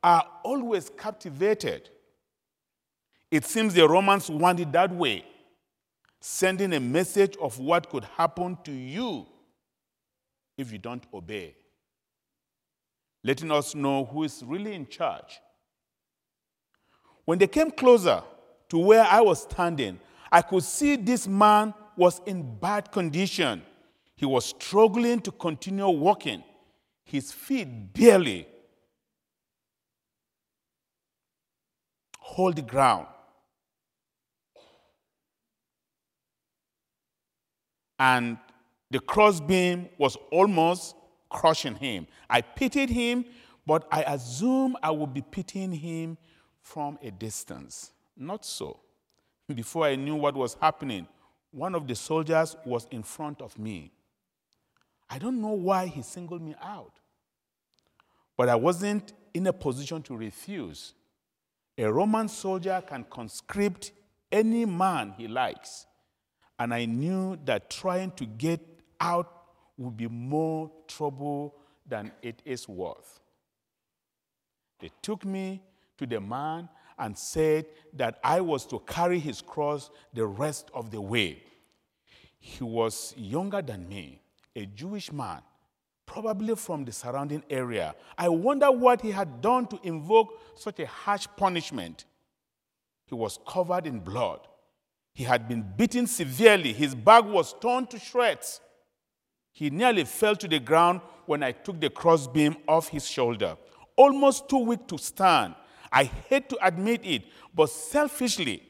are 0.02 0.26
always 0.42 0.90
captivated. 0.98 1.90
It 3.32 3.46
seems 3.46 3.74
the 3.74 3.88
Romans 3.88 4.30
wanted 4.30 4.74
that 4.74 4.94
way, 4.94 5.24
sending 6.20 6.74
a 6.74 6.80
message 6.80 7.38
of 7.38 7.58
what 7.58 7.90
could 7.90 8.04
happen 8.04 8.58
to 8.66 8.72
you 8.72 9.26
if 10.58 10.72
you 10.72 10.78
don't 10.78 11.06
obey, 11.14 11.56
letting 13.24 13.50
us 13.50 13.74
know 13.74 14.04
who 14.04 14.24
is 14.24 14.44
really 14.46 14.74
in 14.74 14.86
charge. 14.86 15.40
When 17.24 17.40
they 17.40 17.48
came 17.48 17.72
closer 17.72 18.22
to 18.68 18.78
where 18.78 19.06
I 19.06 19.22
was 19.22 19.44
standing, 19.44 20.00
I 20.30 20.42
could 20.42 20.64
see 20.64 20.98
this 20.98 21.28
man 21.28 21.74
was 21.96 22.20
in 22.26 22.58
bad 22.60 22.92
condition. 22.92 23.62
He 24.16 24.26
was 24.26 24.46
struggling 24.46 25.22
to 25.22 25.32
continue 25.32 25.88
walking. 25.88 26.44
His 27.06 27.32
feet 27.32 27.94
barely 27.94 28.48
hold 32.20 32.56
the 32.56 32.62
ground. 32.62 33.08
And 38.02 38.40
the 38.90 39.00
crossbeam 39.00 39.88
was 40.00 40.18
almost 40.32 40.96
crushing 41.30 41.76
him. 41.76 42.08
I 42.28 42.42
pitied 42.42 42.90
him, 42.90 43.26
but 43.68 43.88
I 43.92 44.02
assumed 44.02 44.78
I 44.82 44.90
would 44.90 45.14
be 45.14 45.22
pitying 45.22 45.72
him 45.72 46.18
from 46.64 46.98
a 47.04 47.12
distance. 47.12 47.92
Not 48.18 48.44
so. 48.44 48.80
Before 49.54 49.86
I 49.86 49.96
knew 49.96 50.16
what 50.16 50.36
was 50.36 50.58
happening, 50.60 51.08
one 51.52 51.76
of 51.76 51.88
the 51.88 51.94
soldiers 51.94 52.56
was 52.66 52.88
in 52.90 53.04
front 53.04 53.40
of 53.40 53.60
me. 53.60 53.92
I 55.08 55.20
don't 55.20 55.40
know 55.40 55.52
why 55.52 55.86
he 55.86 56.02
singled 56.02 56.42
me 56.42 56.56
out, 56.60 56.94
but 58.36 58.50
I 58.50 58.56
wasn't 58.56 59.14
in 59.32 59.46
a 59.46 59.54
position 59.54 60.02
to 60.04 60.18
refuse. 60.18 60.96
A 61.78 61.86
Roman 61.86 62.28
soldier 62.30 62.82
can 62.88 63.06
conscript 63.12 63.92
any 64.32 64.66
man 64.66 65.14
he 65.16 65.28
likes, 65.28 65.86
and 66.62 66.76
I 66.76 66.86
knew 66.86 67.40
that 67.46 67.72
trying 67.72 68.12
to 68.12 68.26
get 68.28 68.60
out 69.00 69.46
would 69.80 69.98
be 69.98 70.08
more 70.08 70.70
trouble 70.88 71.56
than 71.88 72.12
it 72.22 72.40
is 72.46 72.70
worth. 72.70 73.20
They 74.80 74.92
took 75.02 75.26
me 75.26 75.64
to 75.98 76.06
the 76.06 76.22
man 76.22 76.70
and 77.00 77.18
said 77.18 77.66
that 77.94 78.20
I 78.24 78.42
was 78.42 78.68
to 78.68 78.78
carry 78.78 79.18
his 79.18 79.42
cross 79.42 79.90
the 80.14 80.28
rest 80.28 80.70
of 80.72 80.92
the 80.92 81.02
way. 81.02 81.42
He 82.40 82.64
was 82.64 83.16
younger 83.18 83.64
than 83.64 83.90
me, 83.90 84.22
a 84.56 84.68
Jewish 84.68 85.12
man, 85.12 85.42
probably 86.06 86.54
from 86.56 86.86
the 86.86 86.92
surrounding 86.92 87.44
area. 87.50 87.96
I 88.16 88.30
wonder 88.30 88.72
what 88.72 89.02
he 89.02 89.10
had 89.10 89.42
done 89.42 89.66
to 89.66 89.80
invoke 89.82 90.40
such 90.54 90.80
a 90.80 90.86
harsh 90.86 91.26
punishment. 91.36 92.06
He 93.08 93.16
was 93.16 93.40
covered 93.48 93.88
in 93.88 94.00
blood. 94.00 94.48
He 95.14 95.24
had 95.24 95.48
been 95.48 95.66
beaten 95.76 96.08
severely. 96.08 96.74
His 96.74 96.96
back 96.96 97.26
was 97.26 97.54
torn 97.60 97.88
to 97.88 98.00
shreds. 98.00 98.62
He 99.52 99.70
nearly 99.70 100.06
fell 100.06 100.36
to 100.38 100.48
the 100.48 100.60
ground 100.60 101.02
when 101.26 101.44
I 101.44 101.52
took 101.52 101.80
the 101.80 101.90
crossbeam 101.90 102.56
off 102.68 102.88
his 102.88 103.08
shoulder. 103.08 103.58
Almost 103.96 104.50
too 104.50 104.60
weak 104.60 104.88
to 104.88 104.98
stand. 104.98 105.56
I 105.92 106.06
hate 106.06 106.48
to 106.50 106.66
admit 106.66 107.02
it, 107.04 107.24
but 107.54 107.70
selfishly, 107.70 108.64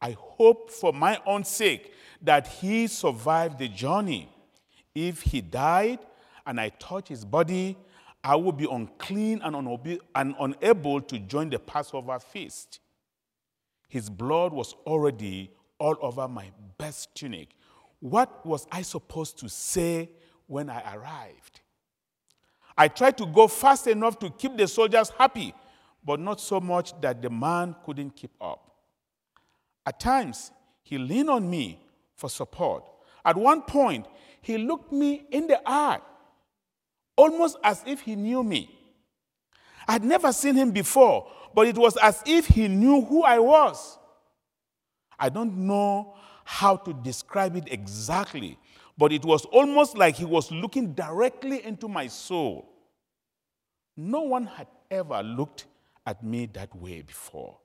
I 0.00 0.16
hope 0.18 0.70
for 0.70 0.92
my 0.92 1.20
own 1.26 1.42
sake 1.42 1.92
that 2.22 2.46
he 2.46 2.86
survived 2.86 3.58
the 3.58 3.68
journey. 3.68 4.28
If 4.94 5.22
he 5.22 5.40
died 5.40 5.98
and 6.46 6.60
I 6.60 6.68
touch 6.70 7.08
his 7.08 7.24
body, 7.24 7.76
I 8.22 8.36
would 8.36 8.56
be 8.56 8.68
unclean 8.70 9.40
and, 9.42 9.56
and 10.14 10.34
unable 10.38 11.00
to 11.00 11.18
join 11.18 11.50
the 11.50 11.58
Passover 11.58 12.18
feast. 12.20 12.80
His 13.88 14.08
blood 14.08 14.52
was 14.52 14.74
already 14.86 15.50
all 15.78 15.96
over 16.00 16.28
my 16.28 16.50
best 16.76 17.14
tunic. 17.14 17.48
What 18.00 18.44
was 18.44 18.66
I 18.70 18.82
supposed 18.82 19.38
to 19.38 19.48
say 19.48 20.10
when 20.46 20.70
I 20.70 20.94
arrived? 20.94 21.60
I 22.76 22.88
tried 22.88 23.18
to 23.18 23.26
go 23.26 23.48
fast 23.48 23.86
enough 23.88 24.18
to 24.20 24.30
keep 24.30 24.56
the 24.56 24.68
soldiers 24.68 25.10
happy, 25.10 25.52
but 26.04 26.20
not 26.20 26.40
so 26.40 26.60
much 26.60 26.98
that 27.00 27.20
the 27.20 27.30
man 27.30 27.74
couldn't 27.84 28.14
keep 28.14 28.30
up. 28.40 28.70
At 29.84 29.98
times, 29.98 30.52
he 30.82 30.96
leaned 30.96 31.30
on 31.30 31.48
me 31.50 31.80
for 32.14 32.30
support. 32.30 32.84
At 33.24 33.36
one 33.36 33.62
point, 33.62 34.06
he 34.40 34.58
looked 34.58 34.92
me 34.92 35.26
in 35.30 35.48
the 35.48 35.60
eye, 35.66 35.98
almost 37.16 37.56
as 37.64 37.82
if 37.86 38.00
he 38.00 38.14
knew 38.14 38.44
me. 38.44 38.70
I'd 39.88 40.04
never 40.04 40.32
seen 40.32 40.54
him 40.54 40.70
before, 40.70 41.28
but 41.54 41.66
it 41.66 41.76
was 41.76 41.96
as 41.96 42.22
if 42.26 42.46
he 42.46 42.68
knew 42.68 43.00
who 43.00 43.22
I 43.22 43.38
was. 43.38 43.97
I 45.18 45.28
don't 45.28 45.56
know 45.56 46.14
how 46.44 46.76
to 46.76 46.92
describe 46.92 47.56
it 47.56 47.64
exactly, 47.70 48.58
but 48.96 49.12
it 49.12 49.24
was 49.24 49.44
almost 49.46 49.96
like 49.96 50.16
he 50.16 50.24
was 50.24 50.50
looking 50.50 50.92
directly 50.92 51.64
into 51.64 51.88
my 51.88 52.06
soul. 52.06 52.68
No 53.96 54.22
one 54.22 54.46
had 54.46 54.68
ever 54.90 55.22
looked 55.22 55.66
at 56.06 56.22
me 56.22 56.46
that 56.54 56.74
way 56.74 57.02
before. 57.02 57.58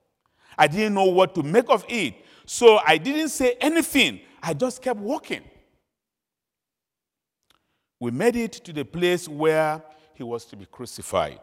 I 0.58 0.66
didn't 0.66 0.94
know 0.94 1.04
what 1.04 1.34
to 1.36 1.42
make 1.42 1.68
of 1.68 1.84
it, 1.88 2.14
so 2.46 2.78
I 2.86 2.98
didn't 2.98 3.30
say 3.30 3.56
anything. 3.60 4.20
I 4.42 4.54
just 4.54 4.82
kept 4.82 5.00
walking. 5.00 5.42
We 7.98 8.10
made 8.10 8.36
it 8.36 8.52
to 8.52 8.72
the 8.72 8.84
place 8.84 9.28
where 9.28 9.82
he 10.12 10.22
was 10.22 10.44
to 10.46 10.56
be 10.56 10.66
crucified. 10.66 11.40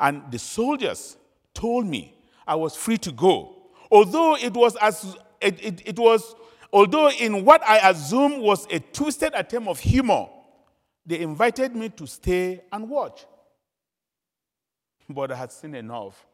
And 0.00 0.22
the 0.30 0.38
soldiers 0.38 1.16
told 1.52 1.86
me 1.86 2.14
I 2.46 2.54
was 2.54 2.74
free 2.74 2.98
to 2.98 3.12
go. 3.12 3.63
Although 3.90 4.36
it 4.36 4.54
was 4.54 4.76
as 4.76 5.16
it, 5.40 5.62
it, 5.64 5.82
it 5.88 5.98
was 5.98 6.34
although 6.72 7.10
in 7.10 7.44
what 7.44 7.62
I 7.66 7.90
assume 7.90 8.40
was 8.40 8.66
a 8.70 8.80
twisted 8.80 9.32
attempt 9.34 9.68
of 9.68 9.78
humor, 9.78 10.26
they 11.06 11.20
invited 11.20 11.74
me 11.76 11.88
to 11.90 12.06
stay 12.06 12.62
and 12.72 12.88
watch. 12.88 13.24
But 15.08 15.32
I 15.32 15.36
had 15.36 15.52
seen 15.52 15.74
enough. 15.74 16.26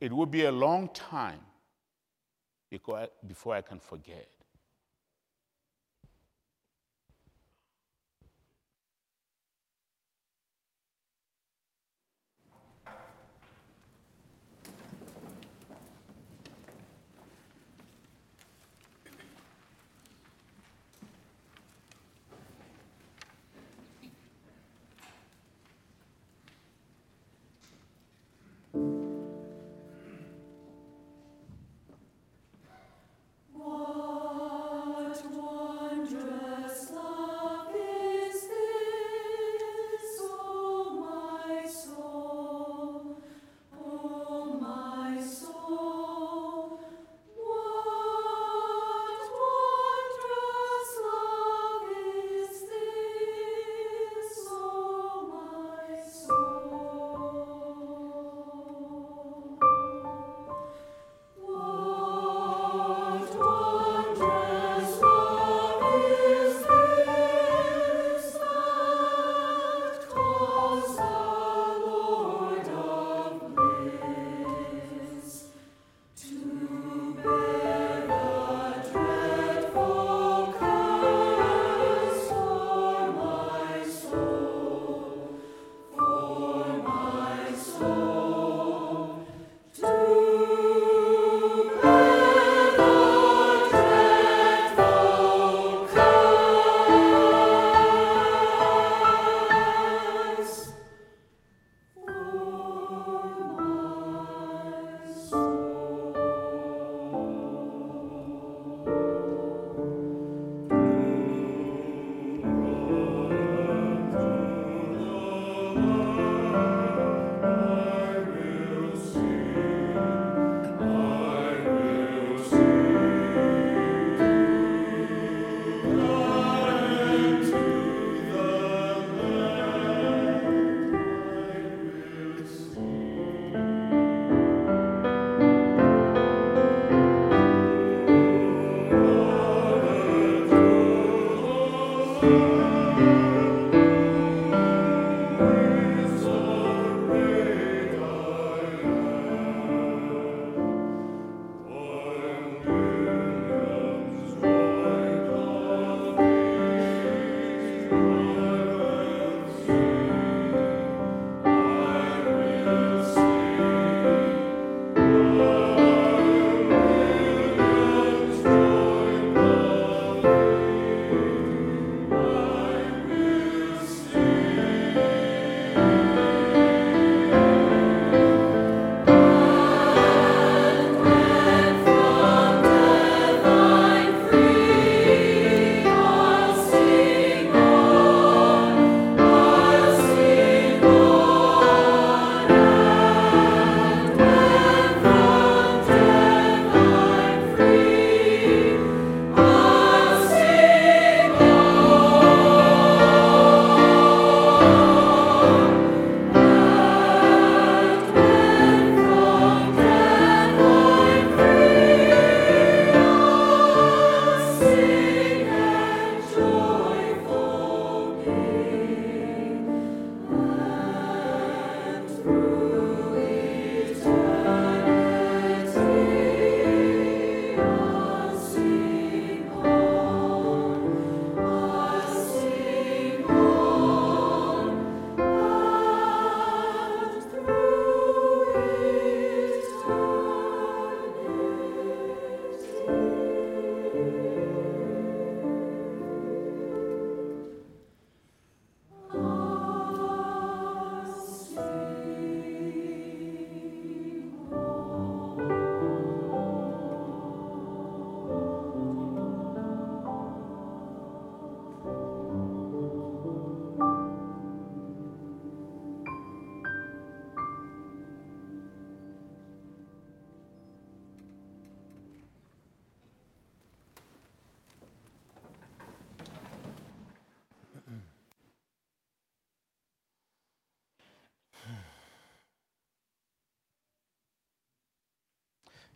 It 0.00 0.12
will 0.12 0.26
be 0.26 0.44
a 0.44 0.52
long 0.52 0.88
time 0.88 1.40
before 3.26 3.54
I 3.54 3.60
can 3.60 3.78
forget. 3.78 4.28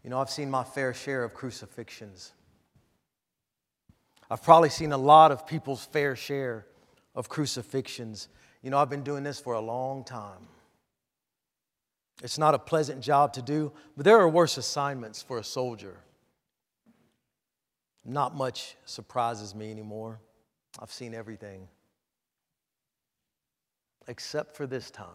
You 0.05 0.11
know, 0.11 0.21
I've 0.21 0.31
seen 0.31 0.51
my 0.51 0.63
fair 0.65 0.93
share 0.93 1.25
of 1.25 1.33
crucifixions. 1.33 2.33
I've 4.31 4.43
probably 4.43 4.69
seen 4.69 4.93
a 4.93 4.99
lot 4.99 5.33
of 5.33 5.47
people's 5.47 5.87
fair 5.87 6.15
share 6.15 6.67
of 7.15 7.31
crucifixions. 7.31 8.29
You 8.63 8.71
know, 8.71 8.79
I've 8.79 8.91
been 8.91 9.03
doing 9.03 9.25
this 9.25 9.41
for 9.41 9.55
a 9.55 9.61
long 9.61 10.05
time. 10.05 10.49
It's 12.23 12.39
not 12.39 12.55
a 12.55 12.59
pleasant 12.59 13.01
job 13.01 13.33
to 13.33 13.43
do, 13.43 13.73
but 13.97 14.05
there 14.05 14.19
are 14.19 14.29
worse 14.29 14.59
assignments 14.59 15.23
for 15.23 15.39
a 15.39 15.45
soldier. 15.45 15.97
Not 18.05 18.37
much 18.37 18.77
surprises 18.85 19.55
me 19.55 19.71
anymore. 19.71 20.21
I've 20.79 20.93
seen 20.93 21.15
everything. 21.15 21.67
Except 24.07 24.55
for 24.55 24.67
this 24.67 24.91
time. 24.91 25.09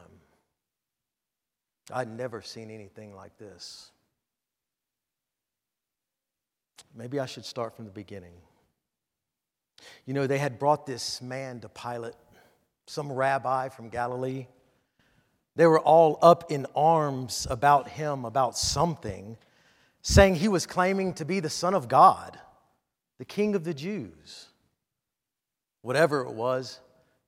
I'd 1.94 2.10
never 2.10 2.42
seen 2.42 2.72
anything 2.72 3.16
like 3.16 3.38
this. 3.38 3.92
Maybe 6.96 7.20
I 7.20 7.26
should 7.26 7.46
start 7.46 7.76
from 7.76 7.86
the 7.86 7.92
beginning. 7.92 8.34
You 10.06 10.14
know, 10.14 10.28
they 10.28 10.38
had 10.38 10.60
brought 10.60 10.86
this 10.86 11.22
man 11.22 11.60
to 11.62 11.70
Pilate, 11.70 12.16
some 12.88 13.12
rabbi 13.12 13.70
from 13.70 13.90
Galilee. 13.90 14.48
They 15.56 15.66
were 15.68 15.80
all 15.80 16.18
up 16.22 16.52
in 16.52 16.66
arms 16.76 17.48
about 17.50 17.90
him, 17.90 18.26
about 18.26 18.58
something, 18.58 19.38
saying 20.02 20.36
he 20.36 20.48
was 20.48 20.66
claiming 20.66 21.14
to 21.16 21.26
be 21.26 21.40
the 21.40 21.50
Son 21.50 21.74
of 21.74 21.88
God, 21.88 22.40
the 23.18 23.26
King 23.26 23.56
of 23.56 23.64
the 23.64 23.74
Jews. 23.74 24.48
Whatever 25.82 26.22
it 26.22 26.32
was, 26.32 26.80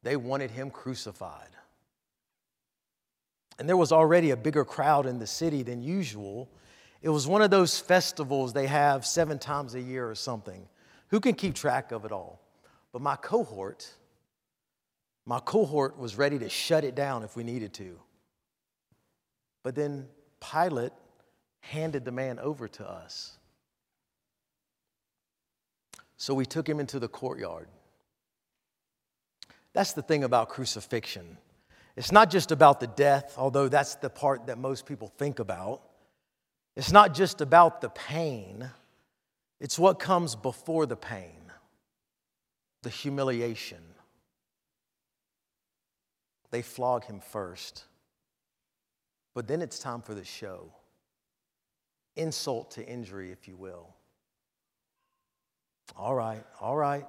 they 0.03 0.15
wanted 0.15 0.51
him 0.51 0.69
crucified. 0.69 1.49
And 3.59 3.69
there 3.69 3.77
was 3.77 3.91
already 3.91 4.31
a 4.31 4.37
bigger 4.37 4.65
crowd 4.65 5.05
in 5.05 5.19
the 5.19 5.27
city 5.27 5.61
than 5.61 5.81
usual. 5.81 6.49
It 7.01 7.09
was 7.09 7.27
one 7.27 7.41
of 7.41 7.49
those 7.49 7.79
festivals 7.79 8.53
they 8.53 8.67
have 8.67 9.05
seven 9.05 9.39
times 9.39 9.73
a 9.73 9.81
year 9.81 10.09
or 10.09 10.15
something. 10.15 10.67
Who 11.07 11.19
can 11.19 11.33
keep 11.33 11.55
track 11.55 11.91
of 11.91 12.05
it 12.05 12.11
all? 12.11 12.39
But 12.91 13.01
my 13.01 13.15
cohort, 13.15 13.89
my 15.25 15.39
cohort 15.39 15.97
was 15.97 16.15
ready 16.15 16.37
to 16.39 16.49
shut 16.49 16.83
it 16.83 16.93
down 16.93 17.23
if 17.23 17.35
we 17.35 17.43
needed 17.43 17.73
to. 17.75 17.99
But 19.63 19.75
then 19.75 20.07
Pilate 20.39 20.93
handed 21.61 22.05
the 22.05 22.11
man 22.11 22.39
over 22.39 22.67
to 22.67 22.87
us. 22.87 23.37
So 26.17 26.33
we 26.33 26.45
took 26.45 26.67
him 26.67 26.79
into 26.79 26.99
the 26.99 27.07
courtyard. 27.07 27.67
That's 29.73 29.93
the 29.93 30.01
thing 30.01 30.23
about 30.23 30.49
crucifixion. 30.49 31.37
It's 31.95 32.11
not 32.11 32.29
just 32.29 32.51
about 32.51 32.79
the 32.79 32.87
death, 32.87 33.35
although 33.37 33.67
that's 33.67 33.95
the 33.95 34.09
part 34.09 34.47
that 34.47 34.57
most 34.57 34.85
people 34.85 35.07
think 35.17 35.39
about. 35.39 35.81
It's 36.75 36.91
not 36.91 37.13
just 37.13 37.41
about 37.41 37.81
the 37.81 37.89
pain, 37.89 38.69
it's 39.59 39.77
what 39.77 39.99
comes 39.99 40.35
before 40.35 40.85
the 40.85 40.95
pain 40.95 41.41
the 42.83 42.89
humiliation. 42.89 43.81
They 46.49 46.61
flog 46.61 47.05
him 47.05 47.19
first, 47.19 47.85
but 49.33 49.47
then 49.47 49.61
it's 49.61 49.79
time 49.79 50.01
for 50.01 50.13
the 50.13 50.25
show. 50.25 50.73
Insult 52.15 52.71
to 52.71 52.85
injury, 52.85 53.31
if 53.31 53.47
you 53.47 53.55
will. 53.55 53.95
All 55.95 56.15
right, 56.15 56.43
all 56.59 56.75
right, 56.75 57.05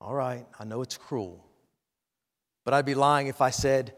all 0.00 0.14
right. 0.14 0.46
I 0.58 0.64
know 0.64 0.80
it's 0.80 0.96
cruel, 0.96 1.44
but 2.64 2.72
I'd 2.72 2.86
be 2.86 2.94
lying 2.94 3.26
if 3.26 3.40
I 3.40 3.50
said 3.50 3.94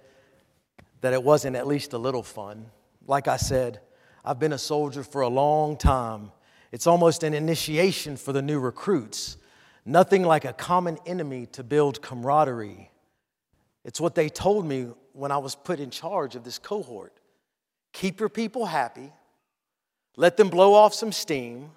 that 1.02 1.12
it 1.12 1.22
wasn't 1.22 1.54
at 1.54 1.66
least 1.66 1.92
a 1.92 1.98
little 1.98 2.22
fun. 2.22 2.66
Like 3.06 3.28
I 3.28 3.36
said, 3.36 3.80
I've 4.24 4.38
been 4.38 4.52
a 4.52 4.58
soldier 4.58 5.02
for 5.02 5.20
a 5.20 5.28
long 5.28 5.76
time. 5.76 6.32
It's 6.72 6.86
almost 6.86 7.22
an 7.22 7.34
initiation 7.34 8.16
for 8.16 8.32
the 8.32 8.42
new 8.42 8.58
recruits. 8.58 9.36
Nothing 9.84 10.22
like 10.22 10.44
a 10.44 10.52
common 10.52 10.98
enemy 11.04 11.46
to 11.52 11.62
build 11.62 12.00
camaraderie. 12.00 12.90
It's 13.84 14.00
what 14.00 14.14
they 14.14 14.28
told 14.28 14.64
me 14.66 14.88
when 15.12 15.30
I 15.30 15.38
was 15.38 15.54
put 15.54 15.78
in 15.78 15.90
charge 15.90 16.36
of 16.36 16.44
this 16.44 16.58
cohort. 16.58 17.12
Keep 17.92 18.18
your 18.18 18.28
people 18.28 18.66
happy, 18.66 19.12
let 20.16 20.36
them 20.36 20.48
blow 20.48 20.74
off 20.74 20.94
some 20.94 21.12
steam, 21.12 21.70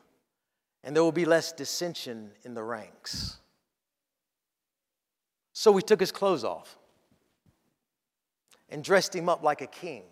and 0.83 0.95
there 0.95 1.03
will 1.03 1.11
be 1.11 1.25
less 1.25 1.51
dissension 1.51 2.31
in 2.43 2.53
the 2.53 2.63
ranks. 2.63 3.37
So 5.53 5.71
we 5.71 5.81
took 5.81 5.99
his 5.99 6.11
clothes 6.11 6.43
off 6.43 6.77
and 8.69 8.83
dressed 8.83 9.15
him 9.15 9.27
up 9.27 9.43
like 9.43 9.61
a 9.61 9.67
king. 9.67 10.03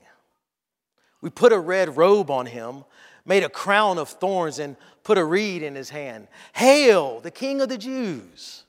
We 1.25 1.31
put 1.31 1.51
a 1.51 1.59
red 1.59 1.97
robe 1.97 2.29
on 2.29 2.45
him 2.45 2.83
made 3.25 3.41
a 3.41 3.49
crown 3.49 3.97
of 3.97 4.09
thorns 4.09 4.59
and 4.59 4.77
put 5.03 5.17
a 5.17 5.25
reed 5.25 5.63
in 5.63 5.73
his 5.73 5.89
hand. 5.89 6.27
Hail, 6.53 7.19
the 7.19 7.31
King 7.31 7.61
of 7.61 7.69
the 7.69 7.79
Jews! 7.79 8.63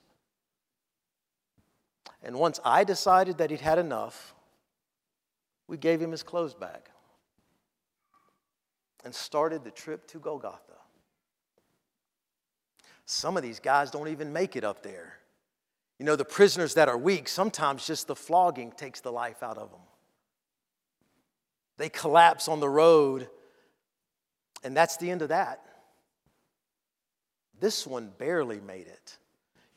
And 2.22 2.36
once 2.36 2.59
I 2.64 2.82
decided 2.82 3.36
that 3.36 3.50
he'd 3.50 3.61
had 3.61 3.78
enough, 3.78 4.34
we 5.68 5.76
gave 5.76 6.00
him 6.00 6.12
his 6.12 6.22
clothes 6.22 6.54
back 6.54 6.90
and 9.04 9.14
started 9.14 9.62
the 9.62 9.70
trip 9.70 10.07
to 10.09 10.18
Golgotha. 10.18 10.78
Some 13.04 13.36
of 13.36 13.42
these 13.42 13.61
guys 13.61 13.90
don't 13.90 14.09
even 14.09 14.32
make 14.32 14.57
it 14.57 14.64
up 14.64 14.82
there. 14.82 15.18
You 15.98 16.07
know, 16.07 16.16
the 16.16 16.24
prisoners 16.24 16.72
that 16.72 16.88
are 16.88 16.96
weak, 16.96 17.28
sometimes 17.28 17.86
just 17.86 18.07
the 18.07 18.16
flogging 18.16 18.72
takes 18.72 19.02
the 19.02 19.12
life 19.12 19.42
out 19.42 19.59
of 19.59 19.70
them. 19.70 19.80
They 21.78 21.88
collapse 21.88 22.48
on 22.48 22.60
the 22.60 22.68
road 22.68 23.28
and 24.66 24.76
that's 24.76 24.96
the 24.96 25.08
end 25.10 25.22
of 25.22 25.28
that. 25.28 25.60
This 27.60 27.86
one 27.86 28.10
barely 28.18 28.60
made 28.60 28.88
it. 28.88 29.16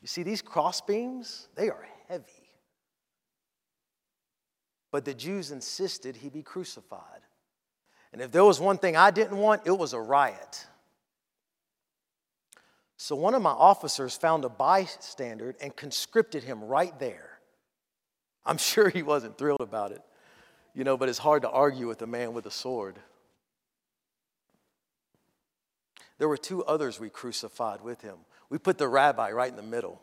You 0.02 0.08
see, 0.08 0.24
these 0.24 0.42
crossbeams, 0.42 1.46
they 1.54 1.70
are 1.70 1.86
heavy. 2.08 2.24
But 4.90 5.04
the 5.04 5.14
Jews 5.14 5.52
insisted 5.52 6.16
he 6.16 6.28
be 6.28 6.42
crucified. 6.42 7.20
And 8.12 8.20
if 8.20 8.32
there 8.32 8.44
was 8.44 8.58
one 8.58 8.78
thing 8.78 8.96
I 8.96 9.12
didn't 9.12 9.36
want, 9.36 9.62
it 9.64 9.78
was 9.78 9.92
a 9.92 10.00
riot. 10.00 10.66
So 12.96 13.14
one 13.14 13.34
of 13.34 13.42
my 13.42 13.50
officers 13.50 14.16
found 14.16 14.44
a 14.44 14.48
bystander 14.48 15.54
and 15.62 15.74
conscripted 15.76 16.42
him 16.42 16.64
right 16.64 16.98
there. 16.98 17.38
I'm 18.44 18.58
sure 18.58 18.88
he 18.88 19.04
wasn't 19.04 19.38
thrilled 19.38 19.60
about 19.60 19.92
it, 19.92 20.02
you 20.74 20.84
know, 20.84 20.96
but 20.96 21.08
it's 21.08 21.18
hard 21.18 21.42
to 21.42 21.50
argue 21.50 21.88
with 21.88 22.02
a 22.02 22.06
man 22.06 22.32
with 22.32 22.46
a 22.46 22.50
sword. 22.50 22.96
There 26.18 26.28
were 26.28 26.36
two 26.36 26.62
others 26.64 27.00
we 27.00 27.08
crucified 27.08 27.80
with 27.80 28.02
him. 28.02 28.16
We 28.50 28.58
put 28.58 28.78
the 28.78 28.88
rabbi 28.88 29.30
right 29.30 29.50
in 29.50 29.56
the 29.56 29.62
middle 29.62 30.00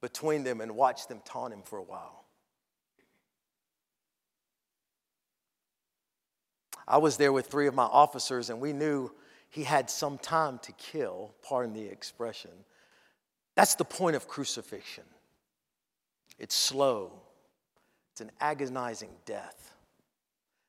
between 0.00 0.44
them 0.44 0.60
and 0.60 0.76
watched 0.76 1.08
them 1.08 1.20
taunt 1.24 1.52
him 1.52 1.62
for 1.62 1.78
a 1.78 1.82
while. 1.82 2.24
I 6.86 6.98
was 6.98 7.16
there 7.16 7.32
with 7.32 7.48
three 7.48 7.66
of 7.66 7.74
my 7.74 7.84
officers, 7.84 8.48
and 8.48 8.60
we 8.60 8.72
knew 8.72 9.12
he 9.50 9.64
had 9.64 9.90
some 9.90 10.16
time 10.16 10.58
to 10.60 10.72
kill, 10.72 11.34
pardon 11.42 11.74
the 11.74 11.84
expression. 11.84 12.50
That's 13.56 13.74
the 13.74 13.84
point 13.84 14.16
of 14.16 14.28
crucifixion. 14.28 15.04
It's 16.38 16.54
slow, 16.54 17.12
it's 18.12 18.20
an 18.20 18.30
agonizing 18.40 19.10
death. 19.26 19.74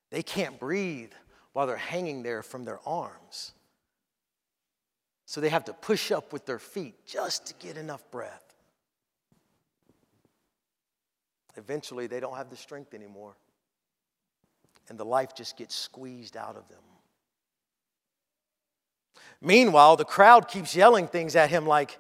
They 0.10 0.24
can't 0.24 0.60
breathe 0.60 1.12
while 1.54 1.68
they're 1.68 1.78
hanging 1.78 2.24
there 2.24 2.42
from 2.42 2.64
their 2.64 2.80
arms. 2.86 3.54
So 5.26 5.42
they 5.42 5.50
have 5.50 5.66
to 5.66 5.74
push 5.74 6.12
up 6.12 6.34
with 6.34 6.46
their 6.46 6.60
feet 6.60 7.06
just 7.06 7.46
to 7.48 7.54
get 7.60 7.78
enough 7.78 8.10
breath. 8.10 8.50
Eventually, 11.56 12.08
they 12.08 12.20
don't 12.20 12.38
have 12.38 12.50
the 12.50 12.56
strength 12.56 12.94
anymore, 12.94 13.36
and 14.88 14.98
the 14.98 15.06
life 15.06 15.36
just 15.36 15.58
gets 15.58 15.76
squeezed 15.76 16.38
out 16.38 16.56
of 16.56 16.68
them. 16.70 16.80
Meanwhile, 19.42 19.98
the 19.98 20.06
crowd 20.06 20.48
keeps 20.48 20.76
yelling 20.76 21.08
things 21.08 21.36
at 21.36 21.50
him 21.50 21.66
like, 21.66 22.00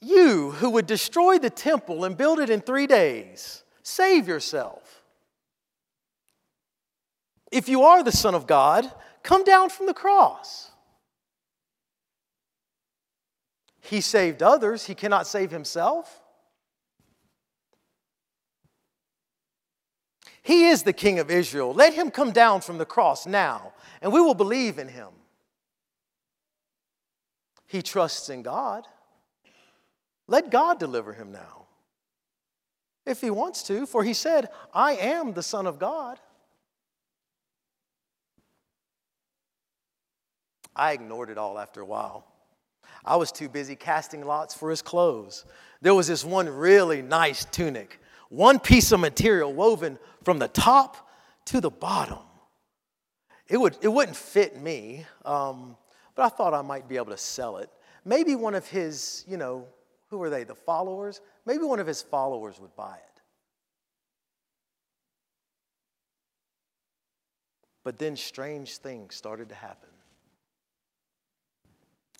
You 0.00 0.52
who 0.52 0.70
would 0.70 0.86
destroy 0.86 1.38
the 1.38 1.50
temple 1.50 2.04
and 2.04 2.16
build 2.16 2.40
it 2.40 2.50
in 2.50 2.60
three 2.60 2.86
days, 2.86 3.64
save 3.82 4.28
yourself. 4.28 4.85
If 7.50 7.68
you 7.68 7.82
are 7.82 8.02
the 8.02 8.12
Son 8.12 8.34
of 8.34 8.46
God, 8.46 8.90
come 9.22 9.44
down 9.44 9.70
from 9.70 9.86
the 9.86 9.94
cross. 9.94 10.70
He 13.80 14.00
saved 14.00 14.42
others, 14.42 14.86
he 14.86 14.94
cannot 14.94 15.26
save 15.26 15.50
himself. 15.50 16.20
He 20.42 20.66
is 20.66 20.84
the 20.84 20.92
King 20.92 21.18
of 21.18 21.30
Israel. 21.30 21.72
Let 21.72 21.94
him 21.94 22.10
come 22.10 22.30
down 22.30 22.60
from 22.60 22.78
the 22.78 22.84
cross 22.84 23.26
now, 23.26 23.72
and 24.00 24.12
we 24.12 24.20
will 24.20 24.34
believe 24.34 24.78
in 24.78 24.88
him. 24.88 25.08
He 27.66 27.82
trusts 27.82 28.28
in 28.28 28.42
God. 28.42 28.86
Let 30.28 30.50
God 30.50 30.78
deliver 30.78 31.12
him 31.12 31.32
now, 31.32 31.66
if 33.04 33.20
he 33.20 33.30
wants 33.30 33.62
to, 33.64 33.86
for 33.86 34.02
he 34.02 34.14
said, 34.14 34.48
I 34.74 34.92
am 34.92 35.32
the 35.32 35.42
Son 35.42 35.66
of 35.66 35.78
God. 35.78 36.18
I 40.76 40.92
ignored 40.92 41.30
it 41.30 41.38
all 41.38 41.58
after 41.58 41.80
a 41.80 41.86
while. 41.86 42.26
I 43.04 43.16
was 43.16 43.32
too 43.32 43.48
busy 43.48 43.74
casting 43.74 44.24
lots 44.24 44.54
for 44.54 44.68
his 44.70 44.82
clothes. 44.82 45.44
There 45.80 45.94
was 45.94 46.06
this 46.06 46.24
one 46.24 46.48
really 46.48 47.02
nice 47.02 47.44
tunic, 47.46 48.00
one 48.28 48.58
piece 48.58 48.92
of 48.92 49.00
material 49.00 49.52
woven 49.52 49.98
from 50.24 50.38
the 50.38 50.48
top 50.48 51.08
to 51.46 51.60
the 51.60 51.70
bottom. 51.70 52.18
It, 53.48 53.56
would, 53.58 53.78
it 53.80 53.88
wouldn't 53.88 54.16
fit 54.16 54.60
me, 54.60 55.06
um, 55.24 55.76
but 56.14 56.24
I 56.24 56.28
thought 56.28 56.52
I 56.52 56.62
might 56.62 56.88
be 56.88 56.96
able 56.96 57.12
to 57.12 57.16
sell 57.16 57.58
it. 57.58 57.70
Maybe 58.04 58.34
one 58.34 58.54
of 58.54 58.66
his, 58.66 59.24
you 59.26 59.36
know, 59.36 59.66
who 60.08 60.22
are 60.22 60.30
they, 60.30 60.44
the 60.44 60.54
followers? 60.54 61.20
Maybe 61.46 61.64
one 61.64 61.80
of 61.80 61.86
his 61.86 62.02
followers 62.02 62.60
would 62.60 62.74
buy 62.76 62.96
it. 62.96 63.22
But 67.84 67.98
then 67.98 68.16
strange 68.16 68.78
things 68.78 69.14
started 69.14 69.48
to 69.50 69.54
happen. 69.54 69.90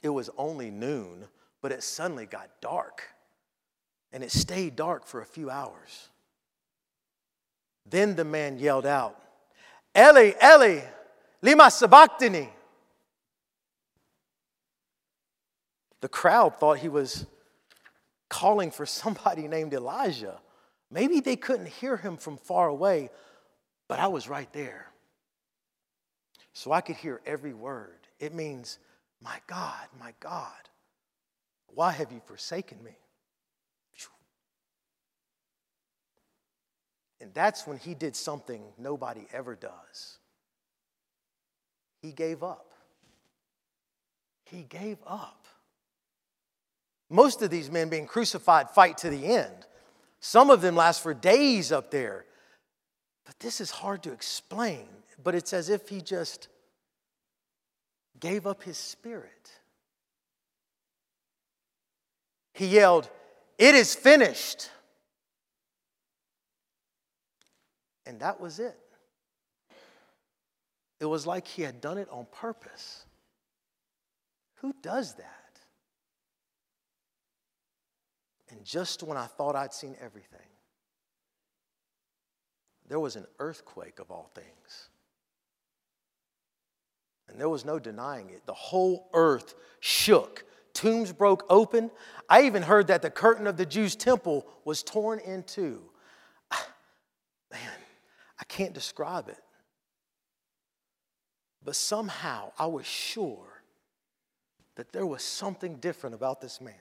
It 0.07 0.11
was 0.11 0.31
only 0.39 0.71
noon, 0.71 1.25
but 1.61 1.73
it 1.73 1.83
suddenly 1.83 2.27
got 2.27 2.49
dark. 2.61 3.03
And 4.13 4.23
it 4.23 4.31
stayed 4.31 4.77
dark 4.77 5.05
for 5.05 5.21
a 5.21 5.27
few 5.27 5.51
hours. 5.51 6.11
Then 7.85 8.15
the 8.15 8.25
man 8.25 8.57
yelled 8.61 8.87
out, 8.87 9.21
Eli, 9.99 10.35
Eli, 10.41 10.81
lima 11.43 11.73
sabachthani. 11.73 12.49
The 16.03 16.09
crowd 16.09 16.55
thought 16.61 16.79
he 16.79 16.89
was 16.89 17.27
calling 18.29 18.71
for 18.71 18.87
somebody 18.87 19.49
named 19.49 19.75
Elijah. 19.75 20.39
Maybe 20.89 21.19
they 21.19 21.35
couldn't 21.35 21.67
hear 21.67 21.97
him 21.97 22.17
from 22.17 22.37
far 22.37 22.69
away, 22.69 23.11
but 23.89 23.99
I 23.99 24.07
was 24.07 24.29
right 24.29 24.53
there. 24.53 24.87
So 26.53 26.71
I 26.71 26.81
could 26.81 26.97
hear 26.97 27.21
every 27.27 27.55
word. 27.55 27.99
It 28.21 28.33
means, 28.33 28.79
My 29.27 29.39
God, 29.49 29.89
my 29.99 30.15
God, 30.21 30.53
why 31.75 31.91
have 31.91 32.13
you 32.13 32.21
forsaken 32.27 32.79
me? 32.85 32.97
And 37.21 37.35
that's 37.35 37.67
when 37.67 37.77
he 37.79 37.95
did 37.95 38.15
something 38.15 38.63
nobody 38.79 39.27
ever 39.33 39.57
does. 39.57 40.19
He 42.03 42.13
gave 42.13 42.45
up. 42.45 42.73
He 44.45 44.63
gave 44.63 44.99
up. 45.05 45.49
Most 47.11 47.43
of 47.43 47.51
these 47.51 47.69
men 47.69 47.89
being 47.89 48.07
crucified 48.07 48.71
fight 48.71 48.97
to 48.99 49.11
the 49.11 49.27
end. 49.27 49.67
Some 50.21 50.51
of 50.51 50.61
them 50.61 50.77
last 50.77 51.03
for 51.03 51.15
days 51.15 51.73
up 51.73 51.91
there. 51.91 52.27
But 53.25 53.41
this 53.41 53.61
is 53.61 53.73
hard 53.73 54.05
to 54.05 54.13
explain, 54.13 54.87
but 55.21 55.35
it's 55.35 55.53
as 55.53 55.69
if 55.69 55.89
he 55.89 56.01
just 56.01 56.47
gave 58.21 58.47
up 58.47 58.63
his 58.63 58.77
spirit. 58.77 59.51
He 62.53 62.67
yelled, 62.67 63.09
It 63.59 63.75
is 63.75 63.95
finished. 63.95 64.71
And 68.07 68.21
that 68.21 68.41
was 68.41 68.61
it. 68.61 68.79
It 71.01 71.07
was 71.07 71.27
like 71.27 71.47
he 71.47 71.63
had 71.63 71.81
done 71.81 71.99
it 71.99 72.09
on 72.11 72.27
purpose. 72.33 73.05
Who 74.57 74.73
does 74.81 75.15
that? 75.17 75.61
And 78.49 78.65
just 78.65 79.03
when 79.03 79.19
I 79.19 79.27
thought 79.27 79.57
I'd 79.57 79.75
seen 79.75 79.97
everything, 80.01 80.39
there 82.89 83.01
was 83.01 83.17
an 83.17 83.27
earthquake 83.39 83.99
of 83.99 84.11
all 84.11 84.31
things. 84.35 84.89
And 87.29 87.41
there 87.41 87.49
was 87.49 87.65
no 87.65 87.79
denying 87.79 88.31
it. 88.31 88.47
The 88.47 88.55
whole 88.55 89.09
earth 89.13 89.55
shook. 89.81 90.45
Tombs 90.75 91.13
broke 91.13 91.45
open. 91.49 91.91
I 92.29 92.43
even 92.43 92.63
heard 92.63 92.87
that 92.89 93.03
the 93.03 93.11
curtain 93.11 93.47
of 93.47 93.57
the 93.57 93.67
Jews' 93.67 93.97
temple 93.97 94.47
was 94.65 94.83
torn 94.83 95.19
in 95.21 95.43
two. 95.43 95.83
Man, 97.51 97.61
I 98.39 98.45
can't 98.45 98.75
describe 98.75 99.29
it. 99.29 99.43
But 101.65 101.77
somehow 101.77 102.53
I 102.59 102.67
was 102.67 102.87
sure 102.87 103.63
that 104.77 104.93
there 104.93 105.07
was 105.07 105.23
something 105.23 105.77
different 105.77 106.15
about 106.15 106.41
this 106.41 106.61
man. 106.61 106.75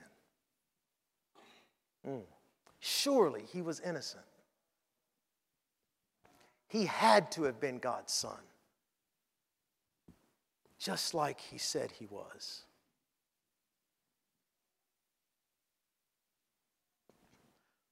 Mm. 2.06 2.22
Surely 2.78 3.42
he 3.52 3.62
was 3.62 3.80
innocent. 3.80 4.22
He 6.68 6.86
had 6.86 7.32
to 7.32 7.44
have 7.44 7.60
been 7.60 7.78
God's 7.78 8.12
son, 8.12 8.38
just 10.78 11.14
like 11.14 11.40
he 11.40 11.58
said 11.58 11.90
he 11.92 12.06
was. 12.06 12.62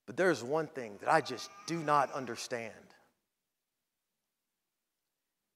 But 0.07 0.16
there's 0.16 0.43
one 0.43 0.66
thing 0.66 0.97
that 1.01 1.11
I 1.11 1.20
just 1.20 1.51
do 1.66 1.78
not 1.78 2.12
understand. 2.12 2.72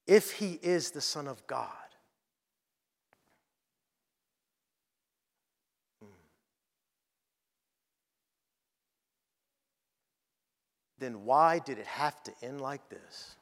If 0.06 0.32
he 0.32 0.58
is 0.62 0.90
the 0.90 1.02
Son 1.02 1.28
of 1.28 1.46
God, 1.46 1.68
hmm, 6.00 6.06
then 10.98 11.24
why 11.26 11.58
did 11.58 11.78
it 11.78 11.86
have 11.86 12.22
to 12.24 12.32
end 12.42 12.62
like 12.62 12.88
this? 12.88 13.36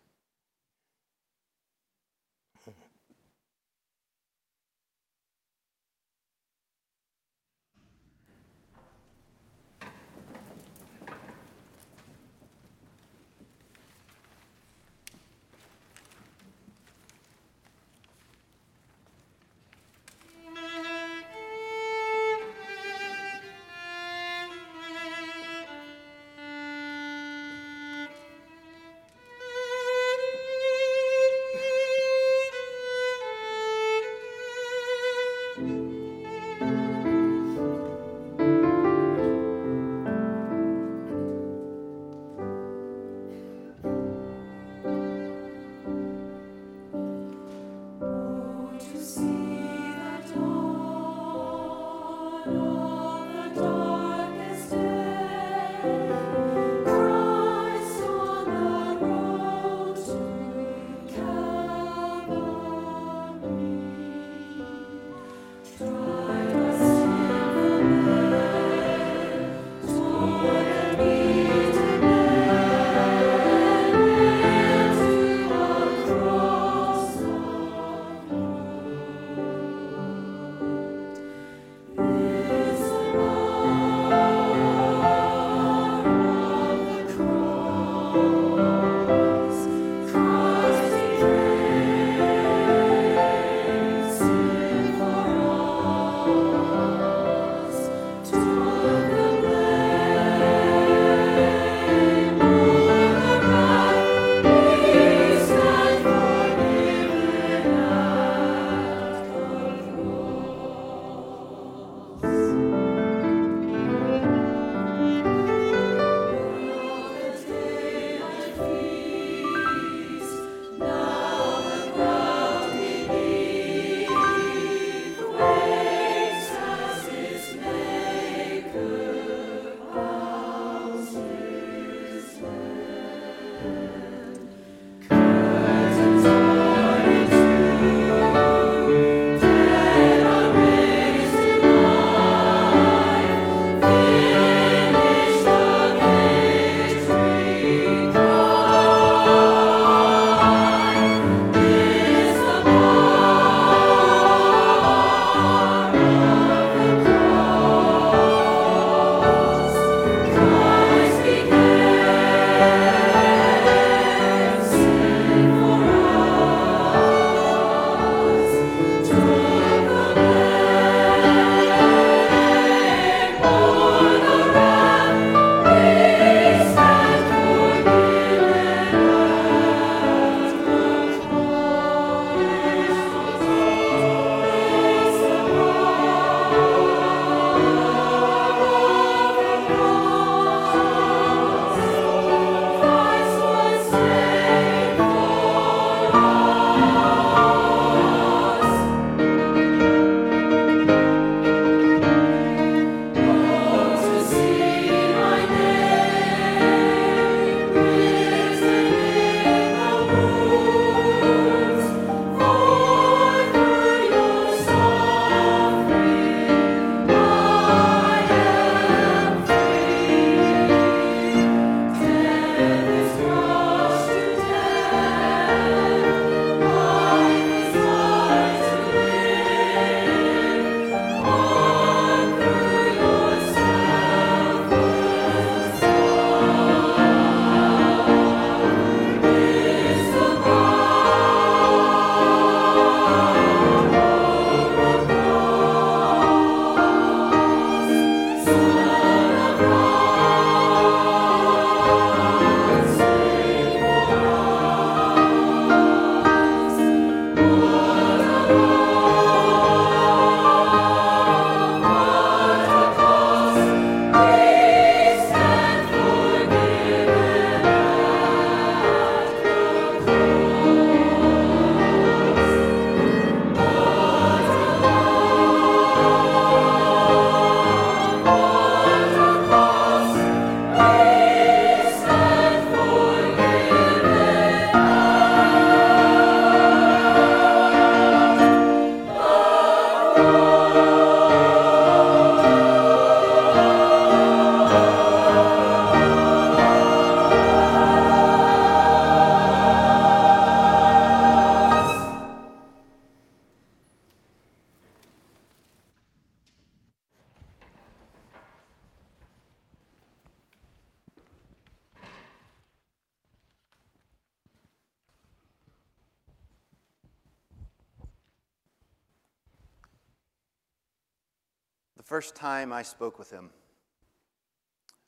First 322.17 322.35
time 322.35 322.73
I 322.73 322.83
spoke 322.83 323.19
with 323.19 323.31
him, 323.31 323.51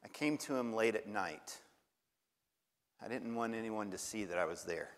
I 0.05 0.09
came 0.09 0.36
to 0.36 0.55
him 0.55 0.74
late 0.74 0.94
at 0.94 1.09
night. 1.09 1.56
I 3.02 3.09
didn't 3.09 3.35
want 3.35 3.55
anyone 3.55 3.90
to 3.93 3.97
see 3.97 4.26
that 4.26 4.36
I 4.36 4.44
was 4.44 4.64
there. 4.64 4.90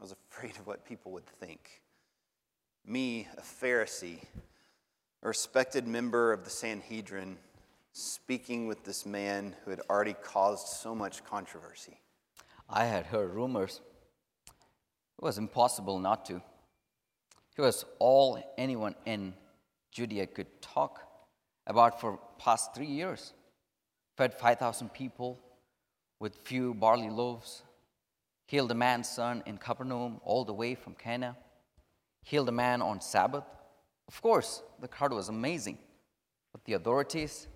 I 0.00 0.02
was 0.02 0.12
afraid 0.28 0.56
of 0.56 0.66
what 0.66 0.84
people 0.84 1.12
would 1.12 1.26
think. 1.26 1.82
Me, 2.84 3.28
a 3.38 3.42
Pharisee, 3.42 4.24
a 5.22 5.28
respected 5.28 5.86
member 5.86 6.32
of 6.32 6.42
the 6.42 6.50
Sanhedrin, 6.50 7.38
speaking 7.92 8.66
with 8.66 8.82
this 8.82 9.06
man 9.06 9.54
who 9.64 9.70
had 9.70 9.82
already 9.88 10.14
caused 10.14 10.66
so 10.66 10.96
much 10.96 11.24
controversy. 11.24 12.00
I 12.68 12.86
had 12.86 13.06
heard 13.06 13.34
rumors. 13.34 13.80
It 14.48 15.24
was 15.24 15.38
impossible 15.38 16.00
not 16.00 16.24
to. 16.26 16.42
He 17.54 17.62
was 17.62 17.84
all 18.00 18.42
anyone 18.58 18.96
in 19.06 19.34
Judea 19.90 20.26
could 20.26 20.60
talk 20.62 21.00
about 21.66 22.00
for 22.00 22.18
past 22.38 22.74
three 22.74 22.86
years. 22.86 23.32
Fed 24.16 24.34
5,000 24.34 24.92
people 24.92 25.38
with 26.18 26.36
few 26.36 26.74
barley 26.74 27.08
loaves, 27.08 27.62
healed 28.46 28.70
a 28.70 28.74
man's 28.74 29.08
son 29.08 29.42
in 29.46 29.56
Capernaum 29.56 30.20
all 30.24 30.44
the 30.44 30.52
way 30.52 30.74
from 30.74 30.94
Cana, 30.94 31.36
healed 32.22 32.48
a 32.48 32.52
man 32.52 32.82
on 32.82 33.00
Sabbath. 33.00 33.44
Of 34.08 34.20
course, 34.20 34.62
the 34.80 34.88
crowd 34.88 35.12
was 35.12 35.28
amazing, 35.28 35.78
but 36.52 36.64
the 36.64 36.74
authorities 36.74 37.46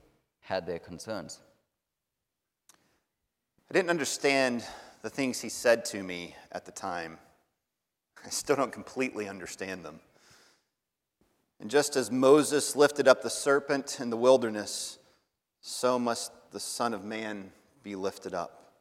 had 0.40 0.66
their 0.66 0.78
concerns. 0.78 1.40
I 3.70 3.74
didn't 3.74 3.90
understand 3.90 4.64
the 5.02 5.10
things 5.10 5.40
he 5.40 5.48
said 5.48 5.84
to 5.86 6.02
me 6.02 6.34
at 6.52 6.64
the 6.64 6.72
time. 6.72 7.18
I 8.24 8.30
still 8.30 8.56
don't 8.56 8.72
completely 8.72 9.28
understand 9.28 9.84
them. 9.84 10.00
And 11.64 11.70
just 11.70 11.96
as 11.96 12.10
Moses 12.10 12.76
lifted 12.76 13.08
up 13.08 13.22
the 13.22 13.30
serpent 13.30 13.98
in 13.98 14.10
the 14.10 14.18
wilderness, 14.18 14.98
so 15.62 15.98
must 15.98 16.30
the 16.50 16.60
Son 16.60 16.92
of 16.92 17.06
Man 17.06 17.52
be 17.82 17.96
lifted 17.96 18.34
up. 18.34 18.74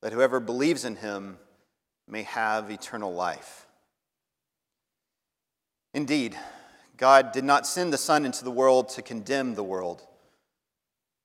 That 0.00 0.14
whoever 0.14 0.40
believes 0.40 0.86
in 0.86 0.96
him 0.96 1.36
may 2.08 2.22
have 2.22 2.70
eternal 2.70 3.12
life. 3.12 3.66
Indeed, 5.92 6.38
God 6.96 7.32
did 7.32 7.44
not 7.44 7.66
send 7.66 7.92
the 7.92 7.98
Son 7.98 8.24
into 8.24 8.42
the 8.42 8.50
world 8.50 8.88
to 8.88 9.02
condemn 9.02 9.54
the 9.54 9.62
world, 9.62 10.02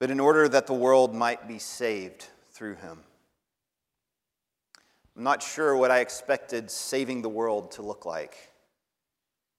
but 0.02 0.12
in 0.12 0.20
order 0.20 0.50
that 0.50 0.68
the 0.68 0.74
world 0.74 1.16
might 1.16 1.48
be 1.48 1.58
saved 1.58 2.28
through 2.52 2.76
him. 2.76 3.00
I'm 5.16 5.24
not 5.24 5.42
sure 5.42 5.74
what 5.78 5.90
I 5.90 6.00
expected 6.00 6.70
saving 6.70 7.22
the 7.22 7.30
world 7.30 7.72
to 7.72 7.82
look 7.82 8.06
like, 8.06 8.52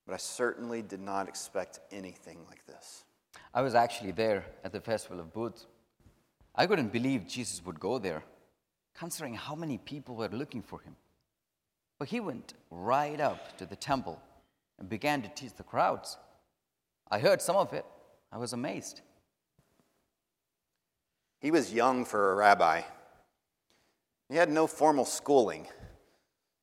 but 0.06 0.14
I 0.14 0.18
certainly 0.18 0.82
did 0.82 1.00
not 1.00 1.28
expect 1.28 1.80
anything 1.90 2.38
like 2.48 2.64
this. 2.66 3.04
I 3.52 3.62
was 3.62 3.74
actually 3.74 4.12
there 4.12 4.44
at 4.64 4.72
the 4.72 4.80
Festival 4.80 5.20
of 5.20 5.32
Booths. 5.32 5.66
I 6.54 6.66
couldn't 6.66 6.92
believe 6.92 7.26
Jesus 7.26 7.64
would 7.66 7.80
go 7.80 7.98
there, 7.98 8.22
considering 8.94 9.34
how 9.34 9.54
many 9.54 9.78
people 9.78 10.14
were 10.14 10.28
looking 10.28 10.62
for 10.62 10.80
him. 10.80 10.96
But 11.98 12.08
he 12.08 12.20
went 12.20 12.54
right 12.70 13.20
up 13.20 13.58
to 13.58 13.66
the 13.66 13.76
temple 13.76 14.20
and 14.78 14.88
began 14.88 15.22
to 15.22 15.28
teach 15.28 15.54
the 15.54 15.62
crowds. 15.62 16.16
I 17.10 17.18
heard 17.18 17.42
some 17.42 17.56
of 17.56 17.72
it. 17.72 17.84
I 18.30 18.38
was 18.38 18.52
amazed. 18.52 19.00
He 21.40 21.50
was 21.50 21.72
young 21.72 22.04
for 22.04 22.32
a 22.32 22.34
rabbi. 22.34 22.82
He 24.28 24.36
had 24.36 24.50
no 24.50 24.66
formal 24.66 25.04
schooling. 25.04 25.66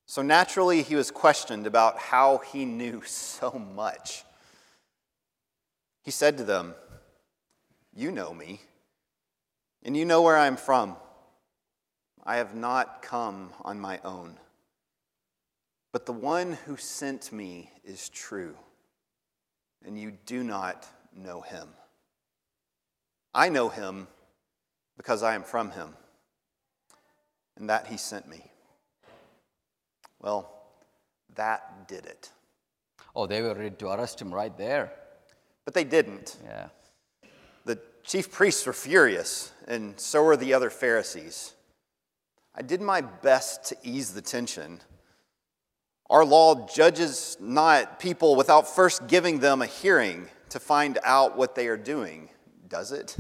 So 0.06 0.22
naturally, 0.22 0.82
he 0.82 0.96
was 0.96 1.12
questioned 1.12 1.66
about 1.66 1.98
how 1.98 2.40
he 2.40 2.66
knew 2.66 3.02
so 3.06 3.52
much. 3.52 4.24
He 6.04 6.12
said 6.12 6.38
to 6.38 6.44
them, 6.44 6.76
You 7.96 8.12
know 8.12 8.34
me, 8.34 8.62
and 9.84 9.96
you 9.96 10.06
know 10.06 10.22
where 10.22 10.38
I'm 10.38 10.58
from. 10.58 10.98
I 12.26 12.38
have 12.38 12.56
not 12.56 13.02
come 13.02 13.52
on 13.64 13.80
my 13.80 14.00
own, 14.06 14.38
but 15.92 16.06
the 16.06 16.14
one 16.14 16.54
who 16.66 16.78
sent 16.78 17.32
me 17.34 17.70
is 17.84 18.08
true, 18.10 18.56
and 19.86 20.00
you 20.00 20.14
do 20.26 20.44
not 20.44 20.88
know 21.14 21.42
him. 21.42 21.68
I 23.34 23.50
know 23.50 23.68
him 23.68 24.08
because 24.96 25.24
I 25.24 25.36
am 25.36 25.44
from 25.44 25.72
him 25.72 25.96
and 27.58 27.70
that 27.70 27.88
he 27.88 27.98
sent 27.98 28.28
me. 28.28 28.44
Well, 30.24 30.50
that 31.36 31.88
did 31.88 32.06
it. 32.06 32.32
Oh, 33.16 33.28
they 33.28 33.42
were 33.42 33.54
ready 33.54 33.76
to 33.76 33.90
arrest 33.90 34.22
him 34.22 34.34
right 34.34 34.58
there. 34.58 34.92
But 35.66 35.74
they 35.74 35.84
didn't. 35.84 36.38
Yeah. 36.44 36.70
The 37.66 37.80
chief 38.04 38.32
priests 38.32 38.66
were 38.66 38.74
furious, 38.74 39.52
and 39.68 40.00
so 40.00 40.24
were 40.24 40.38
the 40.38 40.54
other 40.54 40.70
Pharisees. 40.70 41.54
I 42.56 42.62
did 42.62 42.82
my 42.82 43.02
best 43.02 43.66
to 43.66 43.78
ease 43.84 44.14
the 44.14 44.22
tension. 44.22 44.80
Our 46.10 46.26
law 46.26 46.68
judges 46.68 47.38
not 47.40 48.00
people 48.00 48.36
without 48.36 48.68
first 48.68 49.08
giving 49.08 49.40
them 49.40 49.62
a 49.62 49.66
hearing 49.66 50.28
to 50.50 50.60
find 50.60 51.00
out 51.04 51.38
what 51.38 51.56
they 51.56 51.68
are 51.68 51.78
doing, 51.78 52.30
does 52.68 52.92
it? 52.92 53.18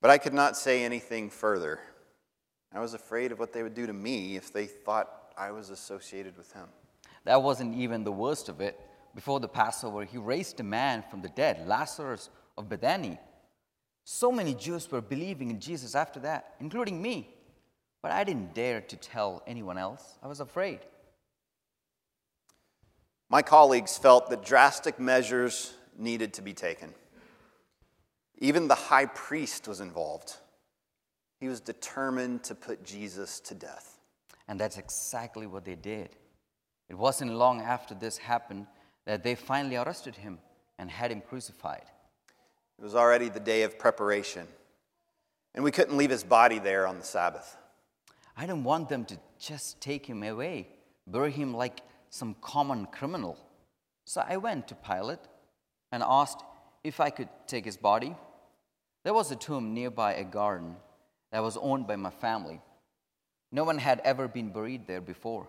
But 0.00 0.10
I 0.10 0.18
could 0.18 0.34
not 0.34 0.56
say 0.56 0.84
anything 0.84 1.30
further. 1.30 1.80
I 2.74 2.80
was 2.80 2.94
afraid 2.94 3.32
of 3.32 3.38
what 3.38 3.52
they 3.52 3.62
would 3.62 3.74
do 3.74 3.86
to 3.86 3.92
me 3.92 4.36
if 4.36 4.52
they 4.52 4.66
thought 4.66 5.21
I 5.36 5.50
was 5.50 5.70
associated 5.70 6.36
with 6.36 6.52
him. 6.52 6.66
That 7.24 7.42
wasn't 7.42 7.76
even 7.76 8.04
the 8.04 8.12
worst 8.12 8.48
of 8.48 8.60
it. 8.60 8.78
Before 9.14 9.40
the 9.40 9.48
Passover, 9.48 10.04
he 10.04 10.18
raised 10.18 10.58
a 10.60 10.64
man 10.64 11.04
from 11.10 11.22
the 11.22 11.28
dead, 11.28 11.66
Lazarus 11.66 12.30
of 12.56 12.68
Bethany. 12.68 13.18
So 14.04 14.32
many 14.32 14.54
Jews 14.54 14.90
were 14.90 15.00
believing 15.00 15.50
in 15.50 15.60
Jesus 15.60 15.94
after 15.94 16.20
that, 16.20 16.54
including 16.60 17.00
me. 17.00 17.28
But 18.02 18.12
I 18.12 18.24
didn't 18.24 18.54
dare 18.54 18.80
to 18.80 18.96
tell 18.96 19.42
anyone 19.46 19.78
else. 19.78 20.18
I 20.22 20.26
was 20.26 20.40
afraid. 20.40 20.80
My 23.28 23.42
colleagues 23.42 23.96
felt 23.96 24.28
that 24.30 24.44
drastic 24.44 24.98
measures 24.98 25.72
needed 25.96 26.34
to 26.34 26.42
be 26.42 26.52
taken. 26.52 26.92
Even 28.38 28.66
the 28.66 28.74
high 28.74 29.06
priest 29.06 29.68
was 29.68 29.80
involved. 29.80 30.36
He 31.38 31.48
was 31.48 31.60
determined 31.60 32.42
to 32.44 32.54
put 32.54 32.84
Jesus 32.84 33.40
to 33.40 33.54
death. 33.54 33.98
And 34.48 34.58
that's 34.58 34.78
exactly 34.78 35.46
what 35.46 35.64
they 35.64 35.76
did. 35.76 36.10
It 36.88 36.94
wasn't 36.98 37.32
long 37.32 37.60
after 37.60 37.94
this 37.94 38.18
happened 38.18 38.66
that 39.06 39.22
they 39.22 39.34
finally 39.34 39.76
arrested 39.76 40.16
him 40.16 40.38
and 40.78 40.90
had 40.90 41.10
him 41.10 41.20
crucified. 41.20 41.84
It 42.78 42.82
was 42.82 42.94
already 42.94 43.28
the 43.28 43.40
day 43.40 43.62
of 43.62 43.78
preparation, 43.78 44.46
and 45.54 45.62
we 45.62 45.70
couldn't 45.70 45.96
leave 45.96 46.10
his 46.10 46.24
body 46.24 46.58
there 46.58 46.86
on 46.86 46.98
the 46.98 47.04
Sabbath. 47.04 47.56
I 48.36 48.46
didn't 48.46 48.64
want 48.64 48.88
them 48.88 49.04
to 49.06 49.18
just 49.38 49.80
take 49.80 50.06
him 50.06 50.22
away, 50.22 50.68
bury 51.06 51.30
him 51.30 51.54
like 51.54 51.80
some 52.10 52.34
common 52.40 52.86
criminal. 52.86 53.38
So 54.04 54.24
I 54.26 54.36
went 54.36 54.68
to 54.68 54.74
Pilate 54.74 55.20
and 55.92 56.02
asked 56.02 56.42
if 56.82 56.98
I 57.00 57.10
could 57.10 57.28
take 57.46 57.64
his 57.64 57.76
body. 57.76 58.16
There 59.04 59.14
was 59.14 59.30
a 59.30 59.36
tomb 59.36 59.74
nearby 59.74 60.14
a 60.14 60.24
garden 60.24 60.76
that 61.30 61.42
was 61.42 61.56
owned 61.56 61.86
by 61.86 61.96
my 61.96 62.10
family. 62.10 62.60
No 63.52 63.64
one 63.64 63.78
had 63.78 64.00
ever 64.00 64.26
been 64.26 64.48
buried 64.48 64.86
there 64.86 65.02
before. 65.02 65.46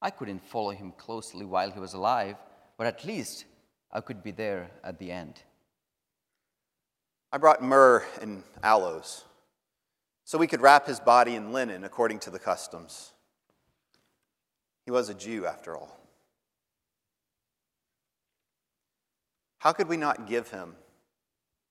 I 0.00 0.10
couldn't 0.10 0.46
follow 0.46 0.70
him 0.70 0.92
closely 0.96 1.44
while 1.44 1.70
he 1.70 1.80
was 1.80 1.92
alive, 1.92 2.36
but 2.78 2.86
at 2.86 3.04
least 3.04 3.44
I 3.92 4.00
could 4.00 4.22
be 4.22 4.30
there 4.30 4.70
at 4.84 4.98
the 4.98 5.10
end. 5.10 5.42
I 7.32 7.38
brought 7.38 7.62
myrrh 7.62 8.04
and 8.22 8.44
aloes 8.62 9.24
so 10.26 10.38
we 10.38 10.48
could 10.48 10.60
wrap 10.60 10.86
his 10.86 10.98
body 10.98 11.36
in 11.36 11.52
linen 11.52 11.84
according 11.84 12.18
to 12.20 12.30
the 12.30 12.38
customs. 12.38 13.12
He 14.84 14.90
was 14.90 15.08
a 15.08 15.14
Jew, 15.14 15.46
after 15.46 15.76
all. 15.76 16.00
How 19.58 19.72
could 19.72 19.88
we 19.88 19.96
not 19.96 20.26
give 20.28 20.50
him 20.50 20.74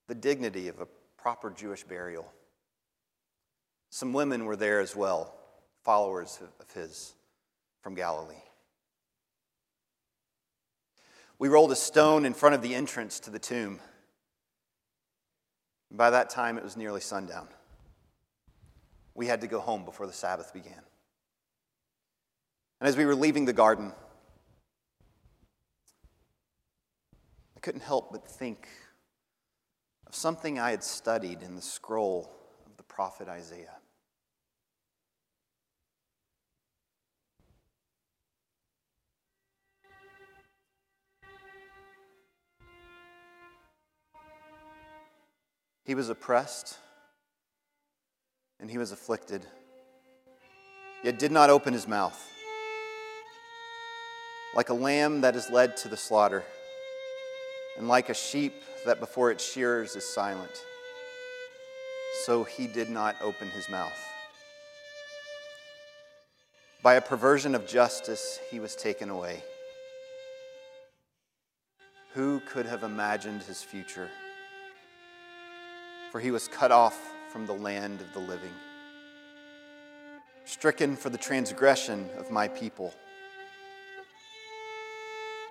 the 0.08 0.16
dignity 0.16 0.68
of 0.68 0.80
a 0.80 0.88
proper 1.18 1.50
Jewish 1.50 1.84
burial? 1.84 2.32
Some 3.90 4.14
women 4.14 4.46
were 4.46 4.56
there 4.58 4.80
as 4.80 4.96
well, 4.96 5.38
followers 5.86 6.40
of 6.60 6.72
his 6.72 7.14
from 7.82 7.94
Galilee. 7.94 8.34
We 11.38 11.48
rolled 11.48 11.72
a 11.72 11.76
stone 11.76 12.26
in 12.26 12.34
front 12.34 12.56
of 12.56 12.64
the 12.64 12.74
entrance 12.74 13.20
to 13.22 13.30
the 13.30 13.38
tomb. 13.38 13.80
By 15.92 16.10
that 16.10 16.32
time, 16.32 16.58
it 16.58 16.64
was 16.64 16.76
nearly 16.76 17.02
sundown. 17.02 17.48
We 19.14 19.28
had 19.28 19.42
to 19.42 19.48
go 19.48 19.60
home 19.60 19.86
before 19.86 20.08
the 20.08 20.14
Sabbath 20.14 20.52
began. 20.54 20.82
And 22.82 22.88
as 22.88 22.98
we 22.98 23.06
were 23.06 23.16
leaving 23.16 23.46
the 23.46 23.54
garden, 23.54 23.94
I 27.56 27.60
couldn't 27.60 27.82
help 27.82 28.12
but 28.12 28.28
think 28.28 28.68
of 30.08 30.16
something 30.16 30.58
I 30.58 30.72
had 30.72 30.84
studied 30.84 31.44
in 31.44 31.56
the 31.56 31.62
scroll 31.62 32.32
of 32.66 32.76
the 32.76 32.84
prophet 32.84 33.28
Isaiah. 33.30 33.76
He 45.86 45.94
was 45.94 46.10
oppressed 46.10 46.80
and 48.60 48.72
he 48.72 48.80
was 48.80 48.92
afflicted, 48.92 49.46
yet 51.04 51.20
did 51.20 51.32
not 51.32 51.52
open 51.52 51.74
his 51.74 51.88
mouth. 51.88 52.20
Like 54.56 54.70
a 54.70 54.74
lamb 54.74 55.22
that 55.22 55.36
is 55.36 55.50
led 55.52 55.78
to 55.78 55.90
the 55.90 55.98
slaughter, 55.98 56.44
and 57.78 57.88
like 57.88 58.10
a 58.10 58.14
sheep 58.14 58.54
that 58.86 59.00
before 59.00 59.30
its 59.30 59.46
shearers 59.46 59.96
is 59.96 60.06
silent, 60.06 60.64
so 62.26 62.44
he 62.44 62.66
did 62.66 62.90
not 62.90 63.16
open 63.22 63.50
his 63.50 63.70
mouth. 63.70 64.00
By 66.82 66.96
a 66.96 67.02
perversion 67.02 67.54
of 67.54 67.68
justice, 67.68 68.40
he 68.50 68.60
was 68.60 68.76
taken 68.76 69.10
away. 69.10 69.44
Who 72.14 72.40
could 72.40 72.66
have 72.66 72.84
imagined 72.84 73.44
his 73.44 73.62
future? 73.62 74.10
For 76.16 76.22
he 76.22 76.32
was 76.32 76.48
cut 76.48 76.72
off 76.72 76.98
from 77.30 77.46
the 77.46 77.52
land 77.52 78.00
of 78.00 78.14
the 78.14 78.22
living, 78.22 78.54
stricken 80.46 80.96
for 80.96 81.10
the 81.10 81.18
transgression 81.18 82.10
of 82.18 82.32
my 82.32 82.48
people. 82.48 82.94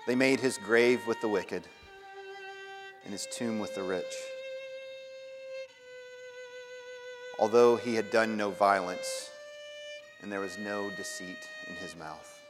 They 0.07 0.15
made 0.15 0.41
his 0.41 0.57
grave 0.57 1.07
with 1.07 1.21
the 1.21 1.29
wicked 1.29 1.65
and 3.05 3.13
his 3.13 3.27
tomb 3.31 3.59
with 3.59 3.75
the 3.75 3.83
rich. 3.83 4.07
Although 7.39 7.77
he 7.77 7.95
had 7.95 8.11
done 8.11 8.39
no 8.39 8.49
violence, 8.49 9.29
and 10.23 10.33
there 10.33 10.41
was 10.41 10.57
no 10.57 10.89
deceit 10.97 11.47
in 11.69 11.75
his 11.75 11.95
mouth. 11.95 12.41